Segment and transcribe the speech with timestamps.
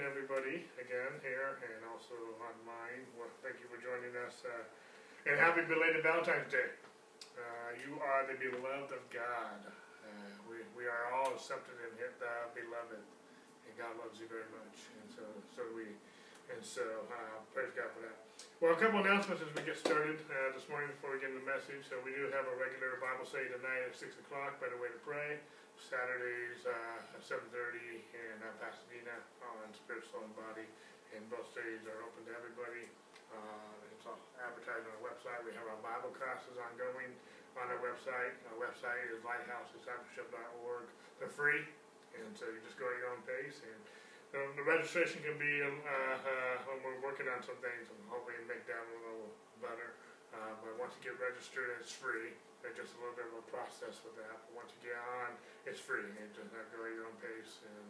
[0.00, 3.04] everybody again here and also online.
[3.12, 4.40] Well, thank you for joining us.
[4.40, 4.64] Uh,
[5.28, 6.72] and happy belated Valentine's Day.
[7.36, 9.60] Uh, you are the beloved of God.
[9.68, 12.08] Uh, we, we are all accepted in the
[12.56, 13.04] beloved.
[13.04, 14.76] And God loves you very much.
[14.96, 15.92] And so, so we.
[16.48, 18.16] And so, uh, praise God for that.
[18.60, 21.44] Well, a couple announcements as we get started uh, this morning before we get into
[21.44, 21.84] the message.
[21.86, 25.00] So, we do have a regular Bible study tonight at 6 o'clock, Better Way to
[25.00, 25.40] Pray.
[25.80, 27.48] Saturdays uh, at 7.30
[28.12, 30.66] in uh, Pasadena on Spirit, Soul, and Body.
[31.12, 32.88] And both days are open to everybody.
[33.28, 35.40] Uh, it's all advertised on our website.
[35.44, 37.12] We have our Bible classes ongoing
[37.60, 38.32] on our website.
[38.52, 40.86] Our website is lighthousediscipleship.org.
[41.20, 41.64] They're free,
[42.16, 43.60] and so you just go at your own pace.
[43.60, 43.80] And
[44.32, 48.44] um, the registration can be, um, uh, uh, we're working on some things and to
[48.48, 49.28] make that a little
[49.60, 49.92] better.
[50.32, 52.32] Uh, but once you get registered, it's free.
[52.62, 54.30] There's just a little bit of a process with that.
[54.46, 55.34] But once you get on,
[55.66, 56.06] it's free.
[56.06, 57.58] You just have to go at your own pace.
[57.66, 57.86] And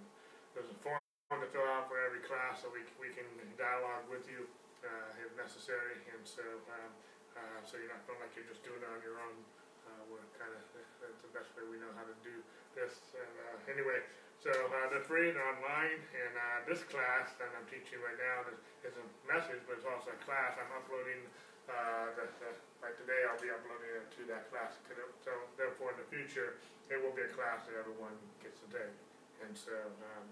[0.56, 3.28] there's a form to fill out for every class so we, we can
[3.60, 4.48] dialogue with you
[4.80, 6.00] uh, if necessary.
[6.16, 6.90] And so, um,
[7.36, 9.36] uh, so you're not feeling like you're just doing it on your own.
[9.84, 10.60] Uh, we're kind of,
[11.04, 12.40] that's the best way we know how to do
[12.72, 12.96] this.
[13.12, 14.00] And uh, anyway,
[14.40, 16.00] so uh, they're free and online.
[16.16, 19.88] And uh, this class that I'm teaching right now is, is a message, but it's
[19.88, 20.56] also a class.
[20.56, 21.28] I'm uploading
[21.70, 22.50] uh, the, the,
[22.82, 24.78] like today I'll be uploading it to that class.
[25.22, 26.58] So therefore in the future,
[26.90, 28.96] it will be a class that everyone gets to take.
[29.42, 30.26] And so, um,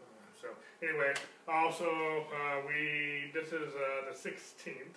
[0.00, 0.48] uh, so
[0.80, 1.12] anyway,
[1.48, 1.88] also
[2.28, 4.96] uh, we, this is uh, the 16th,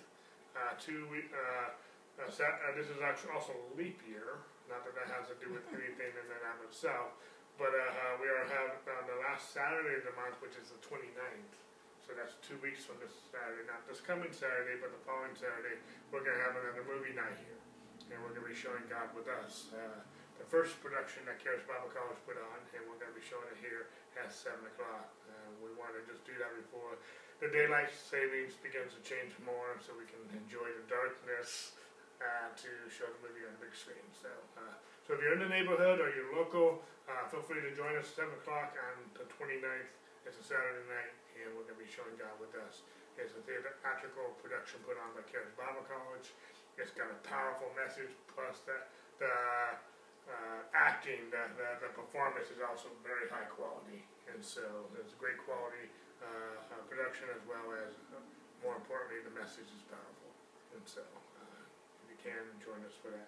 [0.56, 1.72] uh, two week, uh,
[2.18, 4.42] this is actually also leap year.
[4.66, 7.16] Not that that has to do with anything in and of itself,
[7.56, 7.72] but
[8.20, 11.67] we are having on the last Saturday of the month, which is the 29th.
[12.08, 15.76] So that's two weeks from this Saturday, not this coming Saturday, but the following Saturday,
[16.08, 17.60] we're going to have another movie night here.
[18.08, 19.68] And we're going to be showing God with us.
[19.68, 20.00] Uh,
[20.40, 23.44] the first production that Charis Bible College put on, and we're going to be showing
[23.52, 25.12] it here at 7 o'clock.
[25.28, 26.96] Uh, we want to just do that before
[27.44, 31.76] the daylight savings begins to change more so we can enjoy the darkness
[32.24, 34.00] uh, to show the movie on the big screen.
[34.16, 37.72] So, uh, so if you're in the neighborhood or you're local, uh, feel free to
[37.76, 39.92] join us at 7 o'clock on the 29th.
[40.24, 42.82] It's a Saturday night and we're going to be showing God with us.
[43.18, 46.30] It's a theatrical production put on by Charis Bible College.
[46.78, 48.78] It's got a powerful message, plus the,
[49.18, 49.34] the
[50.30, 54.06] uh, acting, the, the, the, performance is also very high quality.
[54.30, 54.62] And so
[55.00, 55.90] it's a great quality
[56.22, 58.22] uh, uh, production as well as, uh,
[58.62, 60.30] more importantly, the message is powerful.
[60.76, 61.62] And so uh,
[62.06, 63.26] if you can, join us for that.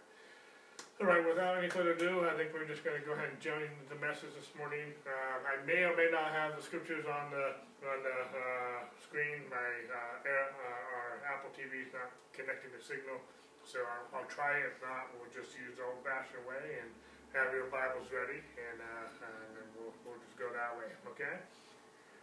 [1.00, 3.40] All right, without any further ado, I think we're just going to go ahead and
[3.40, 4.92] jump into the message this morning.
[5.08, 7.56] Uh, I may or may not have the scriptures on the
[7.88, 9.48] on the uh, screen.
[9.48, 13.16] My uh, air, uh, our Apple TV is not connecting the signal,
[13.64, 14.60] so I'll, I'll, try.
[14.60, 16.92] If not, we'll just use the old-fashioned way and
[17.32, 19.24] have your Bibles ready, and, uh,
[19.56, 20.92] and we'll, we'll just go that way.
[21.16, 21.40] Okay.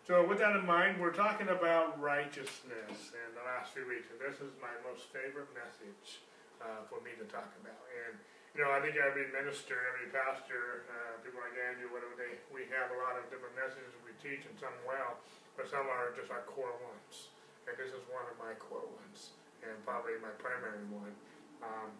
[0.06, 4.22] So with that in mind, we're talking about righteousness in the last few weeks, and
[4.22, 6.22] this is my most favorite message
[6.62, 7.82] uh, for me to talk about.
[8.06, 8.22] And
[8.56, 12.66] you know, I think every minister, every pastor, uh, people like Andrew, whatever they, we
[12.74, 15.20] have a lot of different messages we teach, and some well,
[15.60, 17.34] but some are just our core ones.
[17.68, 21.14] And this is one of my core ones, and probably my primary one.
[21.60, 21.92] Um,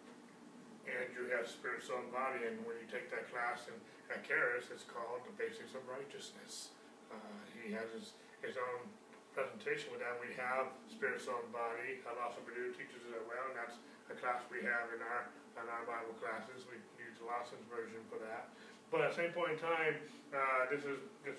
[0.88, 3.76] Andrew has spirit, soul, and body, and when you take that class in,
[4.08, 6.72] at Charis, it's called the basics of righteousness.
[7.12, 8.88] Uh, he has his, his own
[9.36, 10.16] presentation with that.
[10.16, 12.00] We have spirit, soul, and body.
[12.08, 13.76] Apostle Purdue teaches it as well, and that's
[14.08, 15.28] a class we have in our
[15.66, 16.62] our Bible classes.
[16.70, 18.54] We use Lawson's version for that.
[18.94, 19.98] But at the same point in time,
[20.30, 21.38] uh, this is is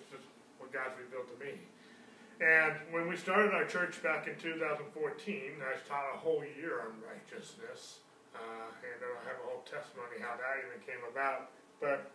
[0.59, 1.55] what God's revealed to me.
[2.39, 6.95] And when we started our church back in 2014, I taught a whole year on
[7.03, 7.99] righteousness,
[8.31, 11.51] uh, and I have a whole testimony how that even came about.
[11.83, 12.11] But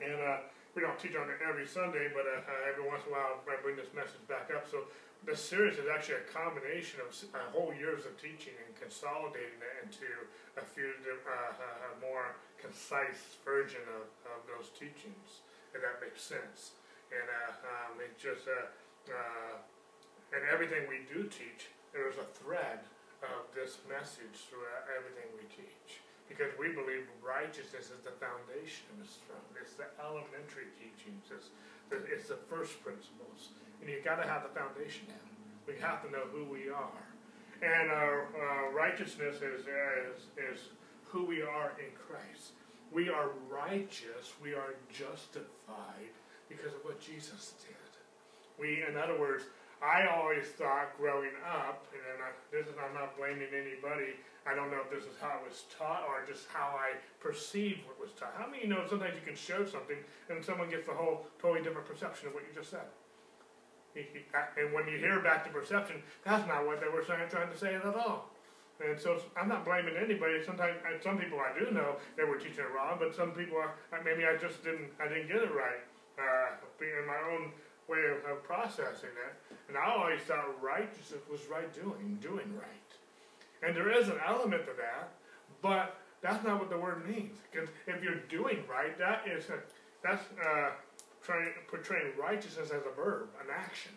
[0.00, 2.40] and uh, we don't teach on it every Sunday, but uh,
[2.70, 4.64] every once in a while I bring this message back up.
[4.64, 4.88] So
[5.26, 9.74] the series is actually a combination of a whole years of teaching and consolidating it
[9.84, 10.08] into
[10.56, 15.44] a few uh, a more concise version of, of those teachings,
[15.76, 16.76] if that makes sense.
[17.12, 18.70] And uh, um, just uh,
[19.12, 19.60] uh,
[20.32, 22.80] and everything we do teach, there is a thread
[23.20, 26.00] of this message throughout everything we teach.
[26.30, 28.86] Because we believe righteousness is the foundation
[29.58, 31.26] It's the elementary teachings.
[31.26, 31.50] It's
[31.90, 33.50] the, it's the first principles.
[33.80, 35.06] And you've got to have the foundation.
[35.66, 37.04] We have to know who we are.
[37.62, 38.28] And our
[38.74, 40.60] righteousness is, is, is
[41.04, 42.52] who we are in Christ.
[42.92, 44.32] We are righteous.
[44.42, 46.14] We are justified
[46.48, 47.76] because of what Jesus did.
[48.58, 49.44] We, in other words,
[49.80, 54.20] I always thought growing up, and I, this is I'm not blaming anybody.
[54.44, 57.86] I don't know if this is how it was taught or just how I perceived
[57.86, 58.34] what was taught.
[58.36, 59.96] How many you know sometimes you can show something
[60.28, 62.88] and someone gets a whole totally different perception of what you just said?
[63.94, 67.58] And when you hear back to perception, that's not what they were trying, trying to
[67.58, 68.30] say at all.
[68.80, 70.42] And so I'm not blaming anybody.
[70.44, 73.62] Sometimes some people I do know they were teaching it wrong, but some people
[74.04, 75.84] maybe I just didn't I didn't get it right.
[76.18, 77.52] Uh, in my own
[77.88, 82.90] way of, of processing it, and I always thought righteousness was right doing, doing right.
[83.62, 85.12] And there is an element to that,
[85.62, 87.38] but that's not what the word means.
[87.50, 89.58] Because if you're doing right, that is a,
[90.02, 90.70] that's uh,
[91.30, 93.92] trying portraying righteousness as a verb, an action.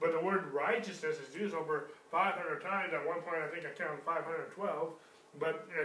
[0.00, 2.92] But the word righteousness is used over 500 times.
[2.92, 4.92] At one point, I think I counted 512.
[5.38, 5.82] But uh,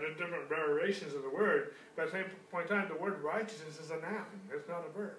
[0.00, 1.74] there's different variations of the word.
[1.96, 4.26] But at the same point in time, the word righteousness is a noun.
[4.54, 5.16] It's not a verb.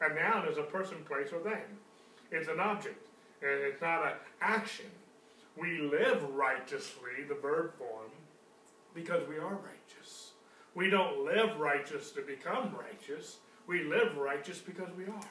[0.00, 1.64] A noun is a person, place, or thing.
[2.30, 3.06] It's an object.
[3.40, 4.86] And it's not an action.
[5.56, 8.10] We live righteously, the verb form,
[8.94, 10.32] because we are righteous.
[10.74, 13.38] We don't live righteous to become righteous.
[13.68, 15.30] We live righteous because we are.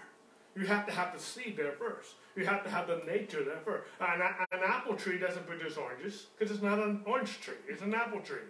[0.55, 2.11] You have to have the seed there first.
[2.35, 3.85] You have to have the nature there first.
[3.99, 7.55] An, an apple tree doesn't produce oranges because it's not an orange tree.
[7.67, 8.47] It's an apple tree.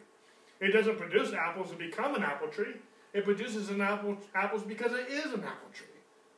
[0.59, 2.75] It doesn't produce apples to become an apple tree.
[3.13, 5.87] It produces an apple, apples because it is an apple tree.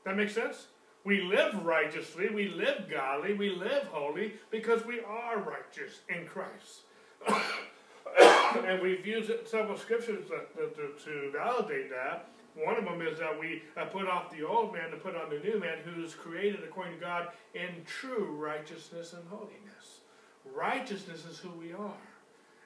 [0.05, 0.67] That makes sense?
[1.03, 6.81] We live righteously, we live godly, we live holy because we are righteous in Christ.
[8.65, 12.29] and we've used several scriptures to, to, to validate that.
[12.63, 15.29] One of them is that we uh, put off the old man to put on
[15.29, 20.01] the new man who is created according to God in true righteousness and holiness.
[20.53, 21.93] Righteousness is who we are.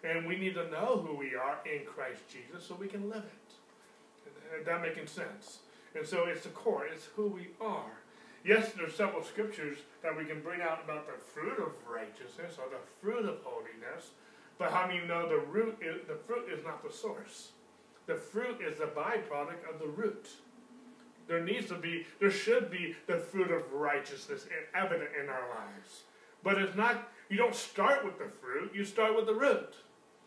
[0.03, 3.23] And we need to know who we are in Christ Jesus so we can live
[3.23, 4.65] it.
[4.65, 5.59] That making sense.
[5.95, 7.91] And so it's the core, it's who we are.
[8.43, 12.69] Yes, there's several scriptures that we can bring out about the fruit of righteousness or
[12.69, 14.11] the fruit of holiness,
[14.57, 17.51] but how you know the root is, the fruit is not the source?
[18.05, 20.27] The fruit is the byproduct of the root.
[21.27, 24.45] There needs to be, there should be the fruit of righteousness
[24.75, 26.03] evident in our lives.
[26.43, 29.75] But it's not, you don't start with the fruit, you start with the root.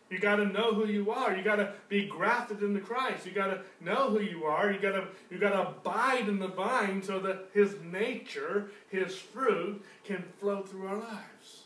[0.09, 1.35] You got to know who you are.
[1.35, 3.25] You got to be grafted into Christ.
[3.25, 4.71] You got to know who you are.
[4.71, 9.15] You got to you got to abide in the vine so that His nature, His
[9.15, 11.63] fruit, can flow through our lives.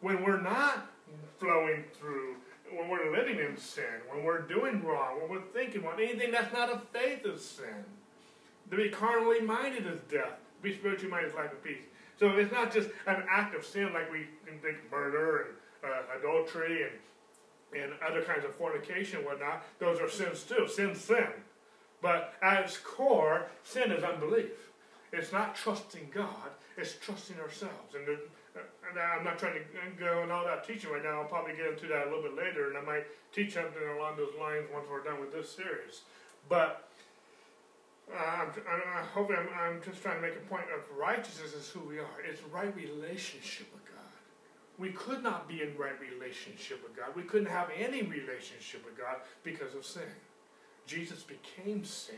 [0.00, 0.90] When we're not
[1.38, 2.36] flowing through,
[2.74, 6.52] when we're living in sin, when we're doing wrong, when we're thinking wrong, anything that's
[6.52, 7.84] not of faith is sin.
[8.70, 10.38] To be carnally minded is death.
[10.56, 11.84] To be spiritually minded is life and peace.
[12.18, 15.46] So it's not just an act of sin like we can think murder
[15.82, 16.92] and uh, adultery and
[17.74, 20.68] and other kinds of fornication and whatnot, those are sins too.
[20.68, 21.26] Sin's sin.
[22.00, 24.72] But at its core, sin is unbelief.
[25.12, 27.94] It's not trusting God, it's trusting ourselves.
[27.94, 28.18] And,
[28.90, 29.64] and I'm not trying to
[29.98, 31.22] go in all that teaching right now.
[31.22, 34.16] I'll probably get into that a little bit later, and I might teach something along
[34.16, 36.02] those lines once we're done with this series.
[36.48, 36.88] But
[38.12, 41.68] uh, I'm, I'm, hopefully I'm, I'm just trying to make a point of righteousness is
[41.68, 42.22] who we are.
[42.28, 43.96] It's right relationship with God
[44.78, 47.14] we could not be in right relationship with God.
[47.14, 50.02] We couldn't have any relationship with God because of sin.
[50.86, 52.16] Jesus became sin,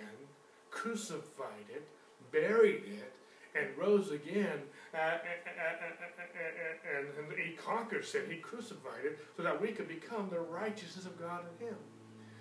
[0.70, 1.86] crucified it,
[2.32, 3.12] buried it,
[3.54, 4.60] and rose again,
[4.94, 8.22] uh, uh, uh, uh, and, and, he conquered sin.
[8.30, 11.76] He crucified it so that we could become the righteousness of God in him.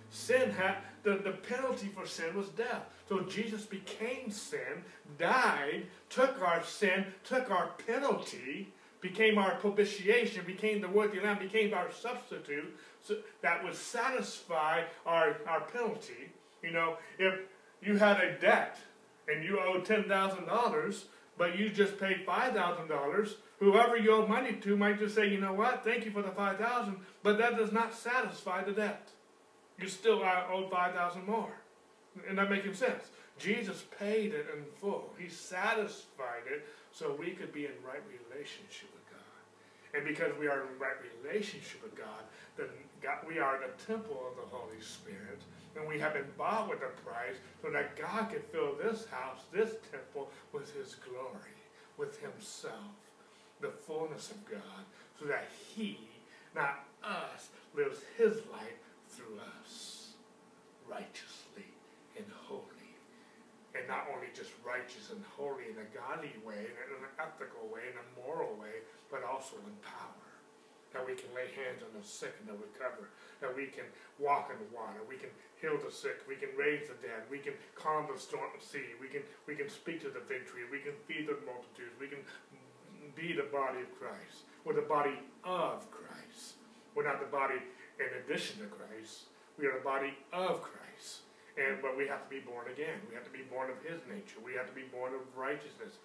[0.09, 2.83] Sin had, the, the penalty for sin was death.
[3.09, 4.83] So Jesus became sin,
[5.17, 11.73] died, took our sin, took our penalty, became our propitiation, became the worthy lamb, became
[11.73, 16.31] our substitute so that would satisfy our, our penalty.
[16.63, 17.35] You know, if
[17.81, 18.77] you had a debt
[19.27, 21.03] and you owe $10,000,
[21.37, 25.53] but you just paid $5,000, whoever you owe money to might just say, you know
[25.53, 29.09] what, thank you for the 5000 but that does not satisfy the debt.
[29.79, 31.53] You still owe 5000 more.
[32.27, 33.11] And that making sense?
[33.37, 35.13] Jesus paid it in full.
[35.19, 39.17] He satisfied it so we could be in right relationship with God.
[39.93, 42.23] And because we are in right relationship with God,
[42.57, 42.67] then
[43.01, 45.41] God, we are the temple of the Holy Spirit.
[45.77, 49.41] And we have been bought with a price so that God could fill this house,
[49.53, 51.55] this temple, with his glory,
[51.97, 52.97] with himself,
[53.61, 54.83] the fullness of God,
[55.19, 55.99] so that he,
[56.55, 60.13] not us, lives his life through us
[60.89, 61.69] righteously
[62.17, 62.63] and holy.
[63.75, 67.93] and not only just righteous and holy in a godly way, in an ethical way,
[67.93, 68.81] in a moral way,
[69.11, 70.26] but also in power.
[70.97, 73.13] That we can lay hands on the sick and they'll recover.
[73.37, 73.85] That we can
[74.17, 75.05] walk in the water.
[75.05, 75.29] We can
[75.61, 76.25] heal the sick.
[76.25, 77.29] We can raise the dead.
[77.29, 78.97] We can calm the storm sea.
[78.97, 80.65] We can we can speak to the victory.
[80.73, 81.93] We can feed the multitudes.
[82.01, 82.25] We can
[83.13, 84.49] be the body of Christ.
[84.65, 86.57] We're the body of Christ.
[86.97, 87.61] We're not the body
[88.01, 89.29] in addition to Christ.
[89.61, 91.29] We are the body of Christ.
[91.61, 93.05] And but we have to be born again.
[93.05, 94.41] We have to be born of His nature.
[94.41, 96.01] We have to be born of righteousness.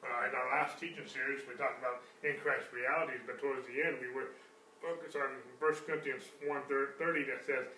[0.00, 3.84] Uh, in our last teaching series, we talked about in Christ realities, but towards the
[3.84, 4.32] end, we were
[4.80, 5.28] focused on
[5.60, 7.68] 1 Corinthians 1 30 that says,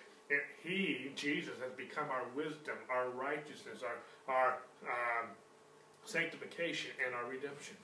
[0.62, 3.98] He, Jesus, has become our wisdom, our righteousness, our,
[4.30, 4.50] our
[4.86, 5.34] um,
[6.04, 7.74] sanctification, and our redemption.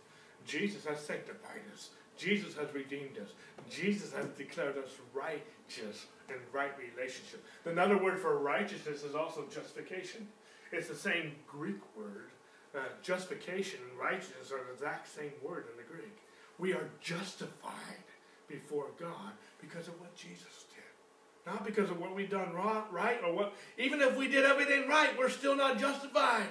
[0.46, 1.90] Jesus has sanctified us.
[2.16, 3.30] Jesus has redeemed us.
[3.70, 7.44] Jesus has declared us righteous in right relationship.
[7.64, 10.26] Another word for righteousness is also justification.
[10.72, 12.30] It's the same Greek word.
[12.78, 16.16] Uh, justification and righteousness are the exact same word in the Greek.
[16.58, 18.04] We are justified
[18.46, 21.52] before God because of what Jesus did.
[21.52, 23.54] Not because of what we've done wrong, right, or what.
[23.78, 26.46] Even if we did everything right, we're still not justified.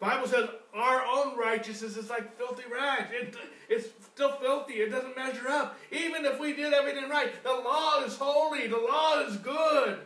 [0.00, 3.10] Bible says our own righteousness is like filthy rags.
[3.12, 3.36] It,
[3.68, 4.74] it's still filthy.
[4.74, 5.78] It doesn't measure up.
[5.92, 8.66] Even if we did everything right, the law is holy.
[8.66, 10.00] The law is good.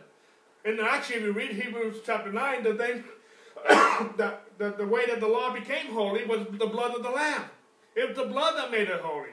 [0.63, 3.03] And actually, if you read Hebrews chapter 9, the thing,
[4.17, 7.43] that the, the way that the law became holy was the blood of the Lamb.
[7.95, 9.29] It was the blood that made it holy.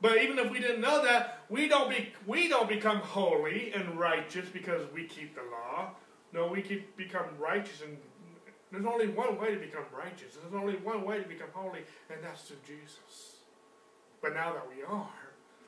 [0.00, 3.98] But even if we didn't know that, we don't, be, we don't become holy and
[3.98, 5.90] righteous because we keep the law.
[6.32, 7.96] No, we keep, become righteous and
[8.72, 10.34] there's only one way to become righteous.
[10.40, 13.36] There's only one way to become holy, and that's through Jesus.
[14.22, 15.12] But now that we are,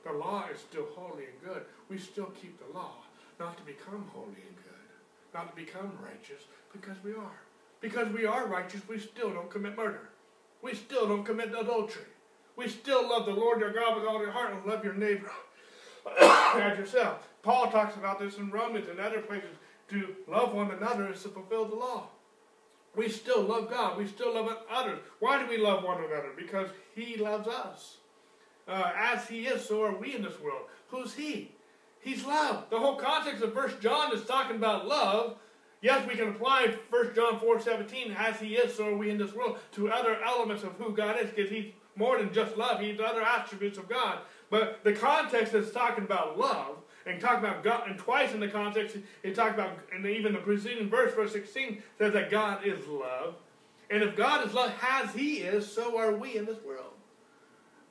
[0.05, 1.65] the law is still holy and good.
[1.91, 3.05] We still keep the law,
[3.39, 4.89] not to become holy and good,
[5.35, 7.44] not to become righteous, because we are.
[7.85, 10.09] Because we are righteous, we still don't commit murder.
[10.63, 12.07] We still don't commit adultery.
[12.57, 15.31] We still love the Lord your God with all your heart and love your neighbor
[16.19, 17.29] as yourself.
[17.43, 19.51] Paul talks about this in Romans and other places.
[19.91, 22.07] To love one another is to fulfill the law.
[22.97, 23.99] We still love God.
[23.99, 25.01] We still love others.
[25.21, 26.31] Why do we love one another?
[26.35, 27.99] Because He loves us.
[28.67, 30.69] Uh, as He is, so are we in this world.
[30.89, 31.53] Who's He?
[32.01, 32.65] He's love.
[32.71, 35.37] The whole context of First John is talking about love.
[35.85, 39.19] Yes, we can apply First John 4 17, as He is, so are we in
[39.19, 42.81] this world, to other elements of who God is, because He's more than just love.
[42.81, 44.21] He's other attributes of God.
[44.49, 48.49] But the context is talking about love and talking about God, and twice in the
[48.49, 52.87] context, he talked about, and even the preceding verse, verse 16, says that God is
[52.87, 53.35] love.
[53.91, 56.95] And if God is love, as He is, so are we in this world.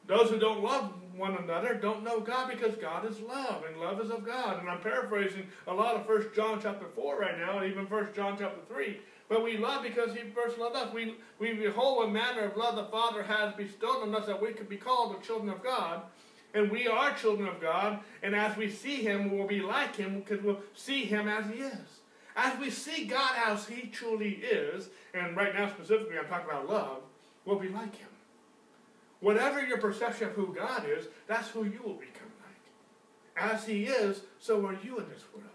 [0.08, 4.02] Those who don't love one another don't know God because God is love, and love
[4.02, 4.60] is of God.
[4.60, 8.16] And I'm paraphrasing a lot of First John chapter 4 right now, and even First
[8.16, 9.00] John chapter 3.
[9.30, 10.94] But we love because He first loved us.
[10.94, 14.54] We, we behold what manner of love the Father has bestowed on us that we
[14.54, 16.04] could be called the children of God.
[16.54, 20.20] And we are children of God, and as we see Him, we'll be like Him
[20.20, 22.02] because we'll see Him as He is.
[22.36, 26.70] As we see God as He truly is, and right now specifically I'm talking about
[26.70, 27.02] love,
[27.46, 28.10] we'll be like Him.
[29.24, 33.52] Whatever your perception of who God is, that's who you will become like.
[33.54, 35.48] As He is, so are you in this world.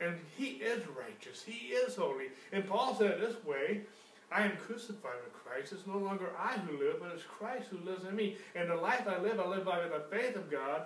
[0.00, 2.30] And He is righteous, He is holy.
[2.50, 3.82] And Paul said it this way
[4.32, 5.72] I am crucified with Christ.
[5.72, 8.38] It's no longer I who live, but it's Christ who lives in me.
[8.56, 10.82] And the life I live, I live by the faith of God,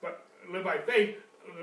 [0.00, 1.16] but live by faith,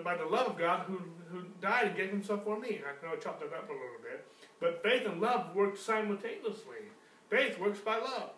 [0.03, 1.01] by the love of God who,
[1.31, 2.79] who died and gave himself for me.
[2.85, 4.23] I know I chopped it up a little bit.
[4.59, 6.91] But faith and love work simultaneously.
[7.31, 8.33] Faith works by love.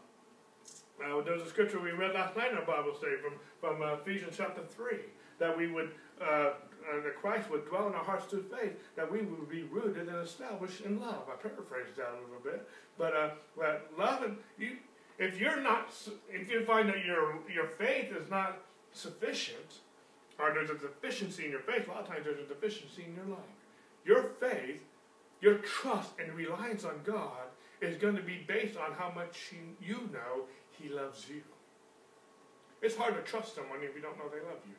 [1.00, 3.96] Now, there's a scripture we read last night in our Bible study from, from uh,
[3.96, 4.98] Ephesians chapter 3
[5.40, 6.52] that we would uh,
[6.86, 10.08] uh, that Christ would dwell in our hearts through faith, that we would be rooted
[10.08, 11.24] and established in love.
[11.28, 14.78] I paraphrased that a little bit, but uh, but love and you,
[15.18, 15.94] if you're not,
[16.30, 18.60] if you find that your your faith is not
[18.92, 19.80] sufficient,
[20.40, 23.16] or there's a deficiency in your faith, a lot of times there's a deficiency in
[23.16, 23.40] your life.
[24.06, 24.84] Your faith,
[25.42, 27.50] your trust and reliance on God
[27.82, 30.44] is going to be based on how much you know
[30.82, 31.42] He loves you.
[32.82, 34.78] It's hard to trust someone if you don't know they love you.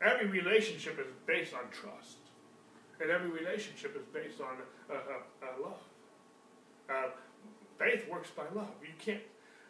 [0.00, 2.16] Every relationship is based on trust,
[3.00, 4.56] and every relationship is based on
[4.88, 5.82] uh, uh, uh, love.
[6.88, 7.10] Uh,
[7.78, 8.72] faith works by love.
[8.80, 9.20] You can't,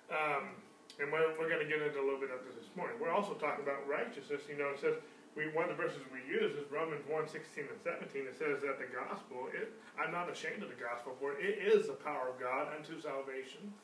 [0.06, 0.54] um,
[1.02, 2.94] and we're, we're going to get into a little bit of this this morning.
[3.02, 4.46] We're also talking about righteousness.
[4.46, 4.94] You know, it says
[5.34, 8.22] we one of the verses we use is Romans 1, 16 and 17.
[8.22, 11.90] It says that the gospel, it, I'm not ashamed of the gospel, for it is
[11.90, 13.74] the power of God unto salvation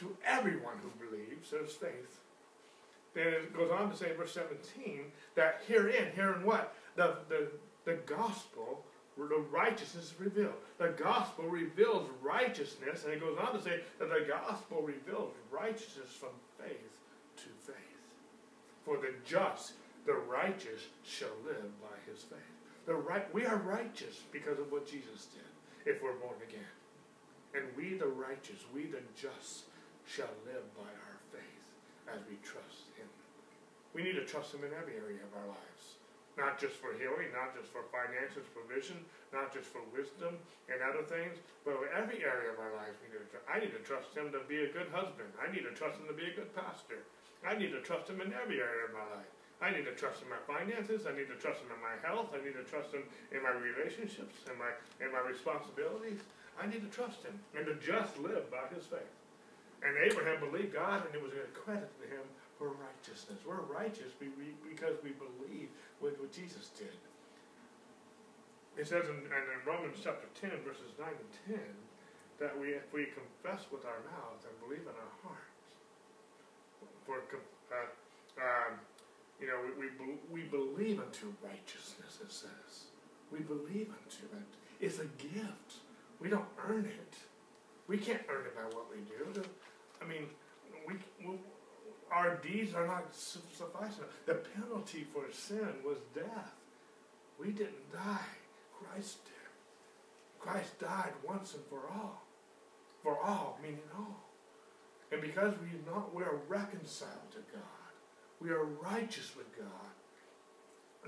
[0.00, 1.50] to everyone who believes.
[1.50, 2.20] There's faith
[3.14, 5.00] then it goes on to say verse 17
[5.34, 6.74] that herein, herein what?
[6.96, 7.48] The, the,
[7.84, 8.84] the gospel,
[9.16, 10.54] the righteousness is revealed.
[10.78, 16.12] The gospel reveals righteousness, and it goes on to say that the gospel reveals righteousness
[16.18, 16.98] from faith
[17.36, 17.76] to faith.
[18.84, 19.72] For the just,
[20.06, 22.38] the righteous, shall live by his faith.
[22.86, 26.60] The right, we are righteous because of what Jesus did if we're born again.
[27.54, 29.64] And we, the righteous, we, the just,
[30.10, 31.62] shall live by our faith
[32.10, 33.06] as we trust Him.
[33.94, 36.02] we need to trust Him in every area of our lives.
[36.38, 38.96] not just for healing, not just for finances, provision,
[39.30, 40.34] not just for wisdom
[40.66, 43.38] and other things, but every area of our lives we need to.
[43.46, 45.30] I need to trust Him to be a good husband.
[45.38, 47.06] I need to trust Him to be a good pastor.
[47.46, 49.30] I need to trust Him in every area of my life.
[49.60, 51.04] I need to trust in my finances.
[51.04, 52.32] I need to trust Him in my health.
[52.32, 56.24] I need to trust Him in my relationships and my my responsibilities.
[56.56, 59.19] I need to trust Him and to just live by His faith.
[59.80, 62.24] And Abraham believed God, and it was accredited to him
[62.60, 63.40] for righteousness.
[63.46, 66.92] We're righteous because we believe what, Jesus did.
[68.76, 71.60] It says in, in Romans chapter 10, verses 9 and 10,
[72.38, 75.50] that we, if we confess with our mouth and believe in our hearts,
[77.04, 77.24] for
[77.72, 77.88] uh,
[78.40, 78.78] um,
[79.40, 82.84] you know, we, we, we believe unto righteousness, it says.
[83.32, 84.48] We believe unto it.
[84.80, 85.80] It's a gift.
[86.20, 87.14] We don't earn it.
[87.90, 89.42] We can't earn it by what we do.
[90.00, 90.28] I mean,
[90.86, 90.94] we,
[91.26, 91.38] we
[92.12, 94.06] our deeds are not sufficient.
[94.26, 96.54] The penalty for sin was death.
[97.36, 98.30] We didn't die.
[98.78, 99.34] Christ did.
[100.38, 102.22] Christ died once and for all.
[103.02, 104.22] For all, meaning all.
[105.10, 107.90] And because we not we are reconciled to God.
[108.40, 109.90] We are righteous with God.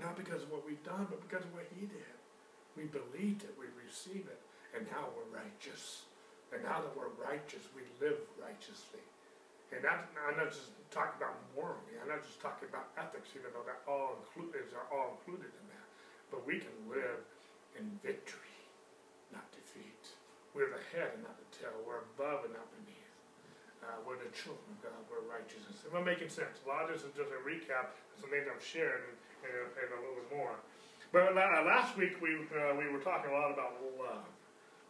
[0.00, 2.16] Not because of what we've done, but because of what He did.
[2.76, 4.40] We believed it, we received it,
[4.76, 6.02] and now we're righteous.
[6.52, 9.00] And now that we're righteous, we live righteously.
[9.72, 11.96] And that, I'm not just talking about morally.
[11.96, 15.64] I'm not just talking about ethics, even though that all include, are all included in
[15.72, 15.86] that.
[16.28, 17.24] But we can live
[17.80, 18.52] in victory,
[19.32, 20.12] not defeat.
[20.52, 21.72] We're the head and not the tail.
[21.88, 23.16] We're above and not beneath.
[23.80, 25.00] Uh, we're the children of God.
[25.08, 25.88] We're righteousness.
[25.88, 26.60] Am I making sense?
[26.62, 29.16] A lot of this is just a recap of some things I've shared and,
[29.48, 30.54] and, and a little bit more.
[31.16, 34.31] But last week we, uh, we were talking a lot about love.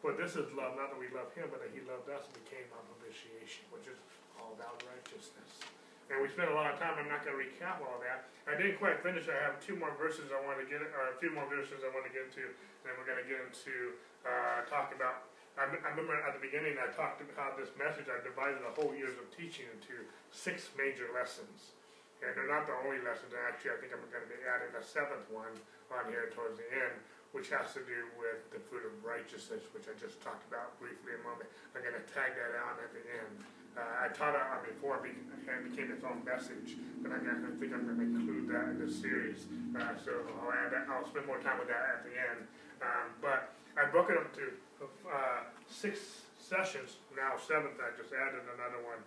[0.03, 2.35] But this is love, not that we love him, but that he loved us and
[2.43, 3.99] became our propitiation, which is
[4.35, 5.63] all about righteousness.
[6.11, 8.27] And we spent a lot of time, I'm not going to recap all that.
[8.45, 9.31] I didn't quite finish.
[9.31, 11.89] I have two more verses I want to get, or a few more verses I
[11.95, 15.31] want to get into, and then we're going to get into uh, talk about.
[15.55, 18.11] I, I remember at the beginning I talked about this message.
[18.11, 20.03] I divided the whole years of teaching into
[20.35, 21.79] six major lessons.
[22.23, 23.35] And they're not the only lessons.
[23.35, 25.55] Actually, I think I'm going to be adding a seventh one
[25.91, 26.97] on here towards the end,
[27.33, 31.17] which has to do with the fruit of righteousness, which I just talked about briefly
[31.17, 31.49] a moment.
[31.73, 33.35] I'm going to tag that on at the end.
[33.73, 37.73] Uh, I taught it on before it became its own message, but I, I think
[37.73, 39.49] I'm going to include that in this series.
[39.73, 40.13] Uh, so
[40.45, 42.45] I'll add that, I'll spend more time with that at the end.
[42.85, 44.53] Um, but I broke it up to
[45.09, 49.01] uh, six sessions, now seventh, I just added another one.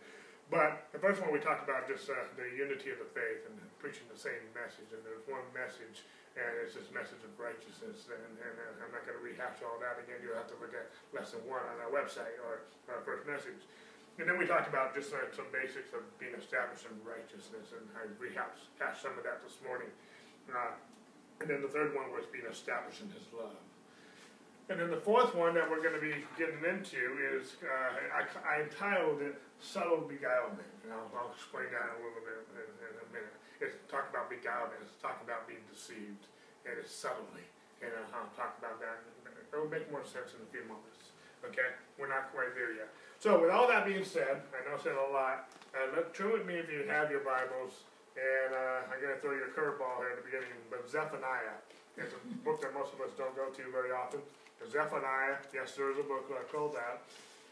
[0.49, 3.57] But the first one we talked about just uh, the unity of the faith and
[3.77, 6.05] preaching the same message, and there's one message
[6.36, 8.12] and it's this message of righteousness.
[8.12, 10.19] And, and, and I'm not going to rehash all that again.
[10.19, 13.63] You'll have to look at lesson one on our website or our first message.
[14.19, 17.84] And then we talked about just uh, some basics of being established in righteousness, and
[18.00, 19.91] I rehashed some of that this morning.
[20.48, 20.71] Uh,
[21.43, 23.60] and then the third one was being established in His love.
[24.71, 26.98] And then the fourth one that we're going to be getting into
[27.38, 32.24] is uh, I, I, entitled it "Subtle Beguilement," and I'll, I'll explain that a little
[32.24, 33.36] bit in, in a minute.
[33.65, 34.78] It's talking about beguilement.
[34.86, 36.30] It's talking about being deceived,
[36.69, 37.41] and it's subtly.
[37.82, 39.01] And I'll talk about that.
[39.49, 41.13] It'll make more sense in a few moments.
[41.41, 42.89] Okay, we're not quite there yet.
[43.21, 45.49] So, with all that being said, I know I said a lot.
[45.73, 47.86] Uh, let turn with me if you have your Bibles,
[48.17, 50.49] and uh, I'm going to throw you a curveball here at the beginning.
[50.69, 51.62] But Zephaniah
[51.97, 54.21] is a book that most of us don't go to very often.
[54.65, 57.06] Zephaniah, yes, there is a book called that.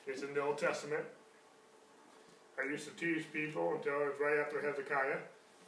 [0.08, 1.06] It's in the Old Testament.
[2.58, 5.22] I used to tease people until it was right after Hezekiah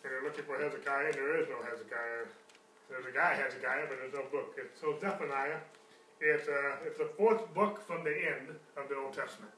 [0.04, 2.28] and they're looking for Hezekiah, and there is no Hezekiah.
[2.90, 4.54] There's a guy Hezekiah, but there's no book.
[4.58, 5.58] It's, so Zephaniah,
[6.22, 9.52] it's, uh, it's the fourth book from the end of the Old Testament.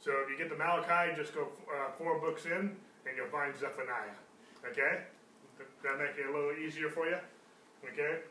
[0.00, 3.52] So if you get to Malachi, just go uh, four books in, and you'll find
[3.56, 4.16] Zephaniah.
[4.64, 5.04] Okay?
[5.84, 7.20] That make it a little easier for you?
[7.84, 8.24] Okay?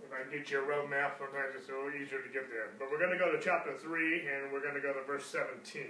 [0.00, 2.72] If I get you a road map, sometimes it's a little easier to get there.
[2.78, 5.26] But we're going to go to chapter 3, and we're going to go to verse
[5.26, 5.84] 17.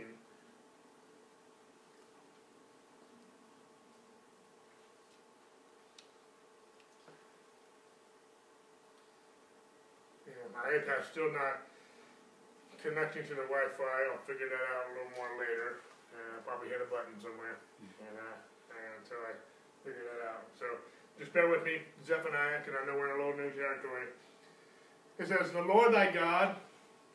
[10.63, 11.67] My iPad's still not
[12.79, 13.99] connecting to the Wi-Fi.
[14.15, 15.83] I'll figure that out a little more later.
[16.15, 18.37] Uh, probably hit a button somewhere, and, uh,
[18.95, 19.35] until I
[19.83, 20.47] figure that out.
[20.55, 20.67] So
[21.19, 24.07] just bear with me, Zephaniah, because I know we're in a little new territory.
[25.19, 26.61] It says, "The Lord thy God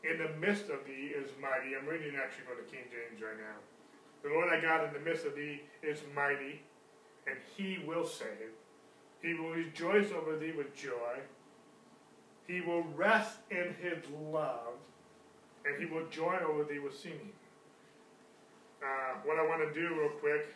[0.04, 3.38] in the midst of thee is mighty." I'm reading actually from the King James right
[3.38, 3.64] now.
[4.24, 6.66] The Lord thy God in the midst of thee is mighty,
[7.28, 8.52] and he will save.
[9.22, 11.22] He will rejoice over thee with joy.
[12.48, 14.00] He will rest in his
[14.32, 14.80] love,
[15.68, 17.36] and he will join over thee with singing.
[18.80, 20.48] Uh, what I want to do real quick,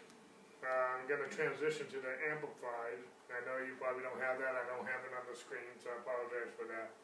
[0.64, 3.02] uh, I'm going to transition to the Amplified.
[3.28, 4.56] I know you probably don't have that.
[4.56, 6.96] I don't have it on the screen, so I apologize for that.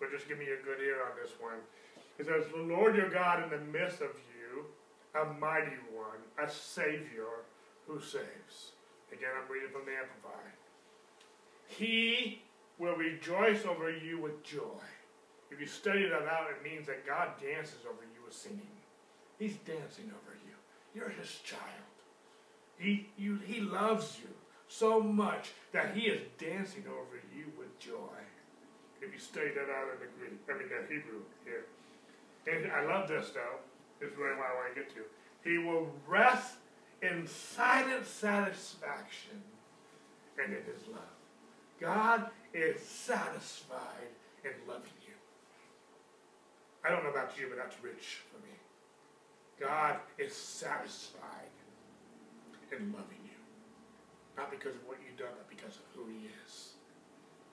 [0.00, 1.64] But just give me a good ear on this one.
[2.18, 4.68] It says, The Lord your God in the midst of you,
[5.16, 7.46] a mighty one, a Savior
[7.86, 8.76] who saves.
[9.12, 10.52] Again, I'm reading from the Amplified.
[11.68, 12.42] He
[12.78, 14.84] will rejoice over you with joy.
[15.50, 18.68] If you study that out, it means that God dances over you with singing.
[19.38, 20.54] He's dancing over you.
[20.94, 21.62] You're his child.
[22.78, 24.28] He, you, he loves you
[24.68, 28.20] so much that he is dancing over you with joy.
[29.00, 31.66] If you study that out in the Greek, I mean the Hebrew here.
[32.46, 33.60] And I love this though.
[34.00, 35.02] This is really what I want to get to.
[35.48, 36.54] He will rest
[37.02, 39.42] in silent satisfaction
[40.42, 41.15] and in his love.
[41.80, 44.10] God is satisfied
[44.44, 45.14] in loving you.
[46.84, 48.54] I don't know about you, but that's rich for me.
[49.60, 51.22] God is satisfied
[52.72, 53.38] in loving you.
[54.36, 56.70] Not because of what you've done, but because of who He is.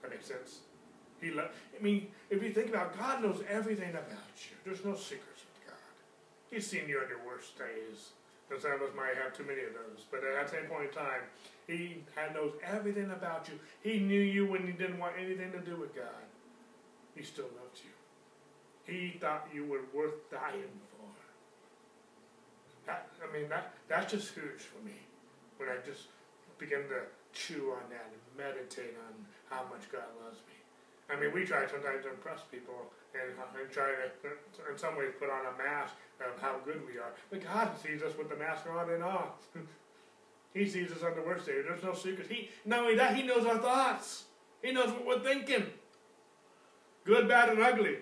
[0.01, 0.59] That makes sense?
[1.21, 4.55] He lo- I mean, if you think about it, God knows everything about you.
[4.65, 5.77] There's no secrets with God.
[6.51, 8.11] He's seen you on your worst days.
[8.51, 10.05] And some of us might have too many of those.
[10.11, 11.23] But at that same point in time,
[11.67, 12.03] He
[12.33, 13.59] knows everything about you.
[13.81, 16.27] He knew you when you didn't want anything to do with God.
[17.15, 17.93] He still loved you.
[18.85, 21.07] He thought you were worth dying for.
[22.85, 24.99] That, I mean, that, that's just huge for me
[25.57, 26.07] when I just
[26.59, 29.13] begin to chew on that and meditate on
[29.49, 30.57] how much God loves me.
[31.09, 34.77] I mean, we try sometimes to impress people and, uh, and try to, uh, in
[34.77, 37.13] some ways, put on a mask of how good we are.
[37.29, 39.47] But God sees us with the mask on and off.
[40.53, 41.61] he sees us on the worst day.
[41.67, 42.27] There's no secret.
[42.29, 44.25] He not only that, He knows our thoughts.
[44.61, 45.65] He knows what we're thinking.
[47.05, 47.97] Good, bad, and ugly.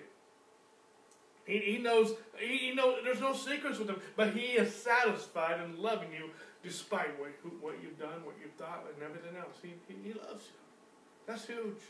[1.44, 2.14] He, he knows.
[2.38, 3.00] He, he knows.
[3.04, 6.30] There's no secrets with him, but He is satisfied in loving you
[6.62, 9.56] despite what, what you've done, what you've thought, and everything else.
[9.60, 10.52] He, he, he loves you.
[11.26, 11.82] That's huge.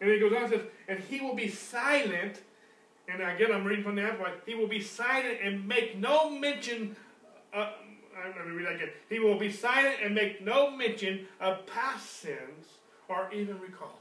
[0.00, 2.42] And he goes on and says, and he will be silent.
[3.12, 4.34] And again, I'm reading from the Amplified.
[4.46, 6.94] He will be silent and make no mention.
[7.52, 7.70] Uh,
[8.36, 8.90] let me read that again.
[9.08, 12.66] He will be silent and make no mention of past sins
[13.08, 13.96] or even recall them.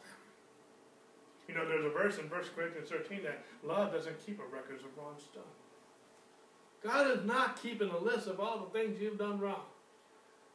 [1.48, 4.84] You know, there's a verse in 1 Corinthians 13 that love doesn't keep a records
[4.84, 5.44] of wrongs done.
[6.84, 9.64] God is not keeping a list of all the things you've done wrong.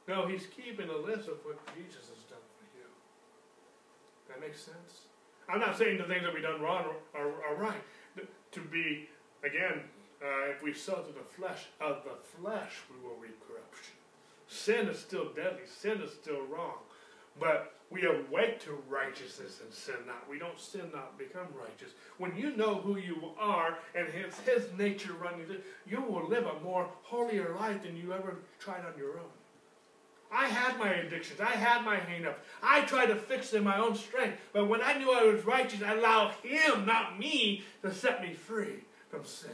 [0.06, 2.86] No, He's keeping a list of what Jesus has done for you.
[4.28, 5.08] That makes sense?
[5.48, 7.82] I'm not saying the things that we've done wrong are, are, are right.
[8.54, 9.08] To be,
[9.42, 9.80] again,
[10.22, 13.94] uh, if we sow to the flesh, of the flesh we will reap corruption.
[14.46, 15.66] Sin is still deadly.
[15.66, 16.78] Sin is still wrong.
[17.40, 20.28] But we awake to righteousness and sin not.
[20.30, 21.94] We don't sin not become righteous.
[22.18, 25.46] When you know who you are and his, his nature running,
[25.86, 29.32] you will live a more holier life than you ever tried on your own.
[30.34, 31.40] I had my addictions.
[31.40, 32.40] I had my hang-ups.
[32.62, 34.38] I tried to fix them in my own strength.
[34.52, 38.34] But when I knew I was righteous, I allowed him, not me, to set me
[38.34, 39.50] free from sin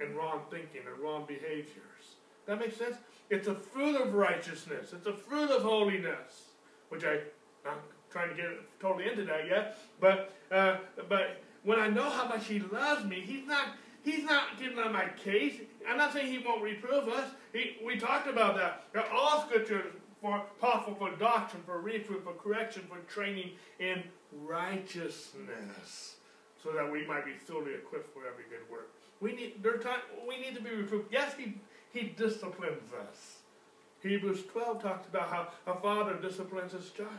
[0.00, 2.16] and wrong thinking and wrong behaviors.
[2.46, 2.96] That makes sense?
[3.28, 4.92] It's a fruit of righteousness.
[4.92, 6.46] It's a fruit of holiness,
[6.88, 7.78] which I'm
[8.10, 8.46] trying to get
[8.80, 9.78] totally into that yet.
[10.00, 13.68] But, uh, but when I know how much he loves me, he's not
[14.02, 15.60] He's not getting on my case.
[15.86, 17.30] I'm not saying he won't reprove us.
[17.52, 18.84] He, we talked about that.
[19.12, 24.02] all scripture for, possible for doctrine, for reproof, for correction, for training in
[24.32, 26.16] righteousness,
[26.62, 28.90] so that we might be fully equipped for every good work.
[29.20, 31.12] We need there time, we need to be reproved.
[31.12, 31.54] Yes, he
[31.92, 33.36] he disciplines us.
[34.02, 37.10] Hebrews 12 talks about how a father disciplines his child.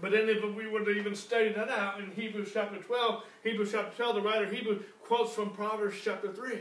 [0.00, 3.72] But then if we were to even study that out in Hebrews chapter 12, Hebrews
[3.72, 6.58] chapter 12, the writer Hebrew quotes from Proverbs chapter 3.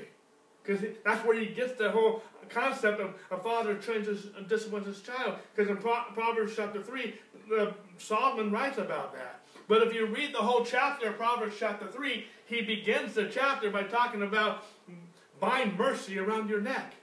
[0.72, 5.02] Because that's where he gets the whole concept of a father trains his, disciplines his
[5.02, 5.36] child.
[5.56, 7.16] Because in Pro- Proverbs chapter 3,
[7.58, 9.42] uh, Solomon writes about that.
[9.68, 13.70] But if you read the whole chapter of Proverbs chapter 3, he begins the chapter
[13.70, 14.66] by talking about
[15.40, 16.94] bind mercy around your neck.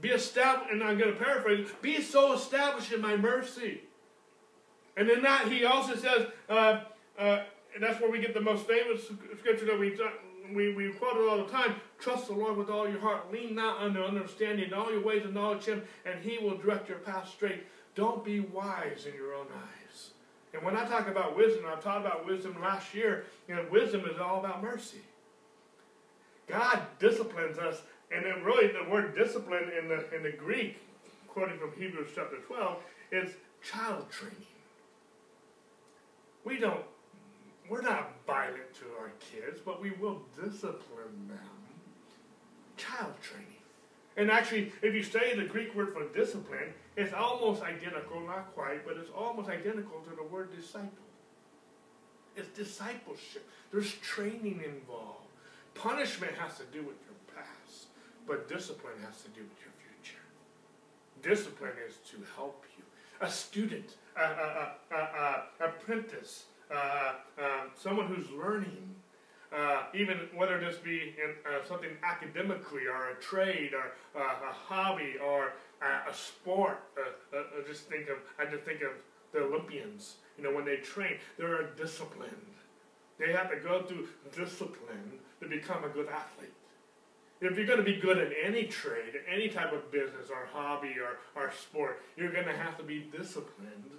[0.00, 3.82] Be established, and I'm going to paraphrase, be so established in my mercy
[4.98, 6.80] and in that, he also says, uh,
[7.16, 9.04] uh, and that's where we get the most famous
[9.38, 9.96] scripture that we,
[10.54, 13.54] we, we quote it all the time trust the Lord with all your heart, lean
[13.54, 16.98] not on your understanding, in all your ways acknowledge him, and he will direct your
[16.98, 17.66] path straight.
[17.94, 20.10] Don't be wise in your own eyes.
[20.54, 24.18] And when I talk about wisdom, I've talked about wisdom last year, know, wisdom is
[24.18, 25.00] all about mercy.
[26.46, 30.78] God disciplines us, and then really the word discipline in the in the Greek,
[31.26, 32.76] quoting from Hebrews chapter 12,
[33.12, 34.36] is child training.
[36.44, 36.84] We don't,
[37.68, 41.38] we're not violent to our kids, but we will discipline them.
[42.76, 43.46] Child training.
[44.16, 48.84] And actually, if you study the Greek word for discipline, it's almost identical, not quite,
[48.84, 50.90] but it's almost identical to the word disciple.
[52.36, 53.48] It's discipleship.
[53.70, 55.26] There's training involved.
[55.74, 57.86] Punishment has to do with your past,
[58.26, 60.22] but discipline has to do with your future.
[61.22, 62.84] Discipline is to help you.
[63.20, 67.42] A student, a, a, a, a apprentice, uh, uh,
[67.74, 68.94] someone who's learning,
[69.52, 74.52] uh, even whether this be in, uh, something academically or a trade or uh, a
[74.52, 76.80] hobby or a sport.
[77.66, 78.92] Just think of I just think of
[79.32, 80.16] the Olympians.
[80.36, 82.32] You know when they train, they're disciplined.
[83.18, 86.52] They have to go through discipline to become a good athlete.
[87.40, 90.94] If you're going to be good in any trade, any type of business or hobby
[90.98, 93.92] or, or sport, you're going to have to be disciplined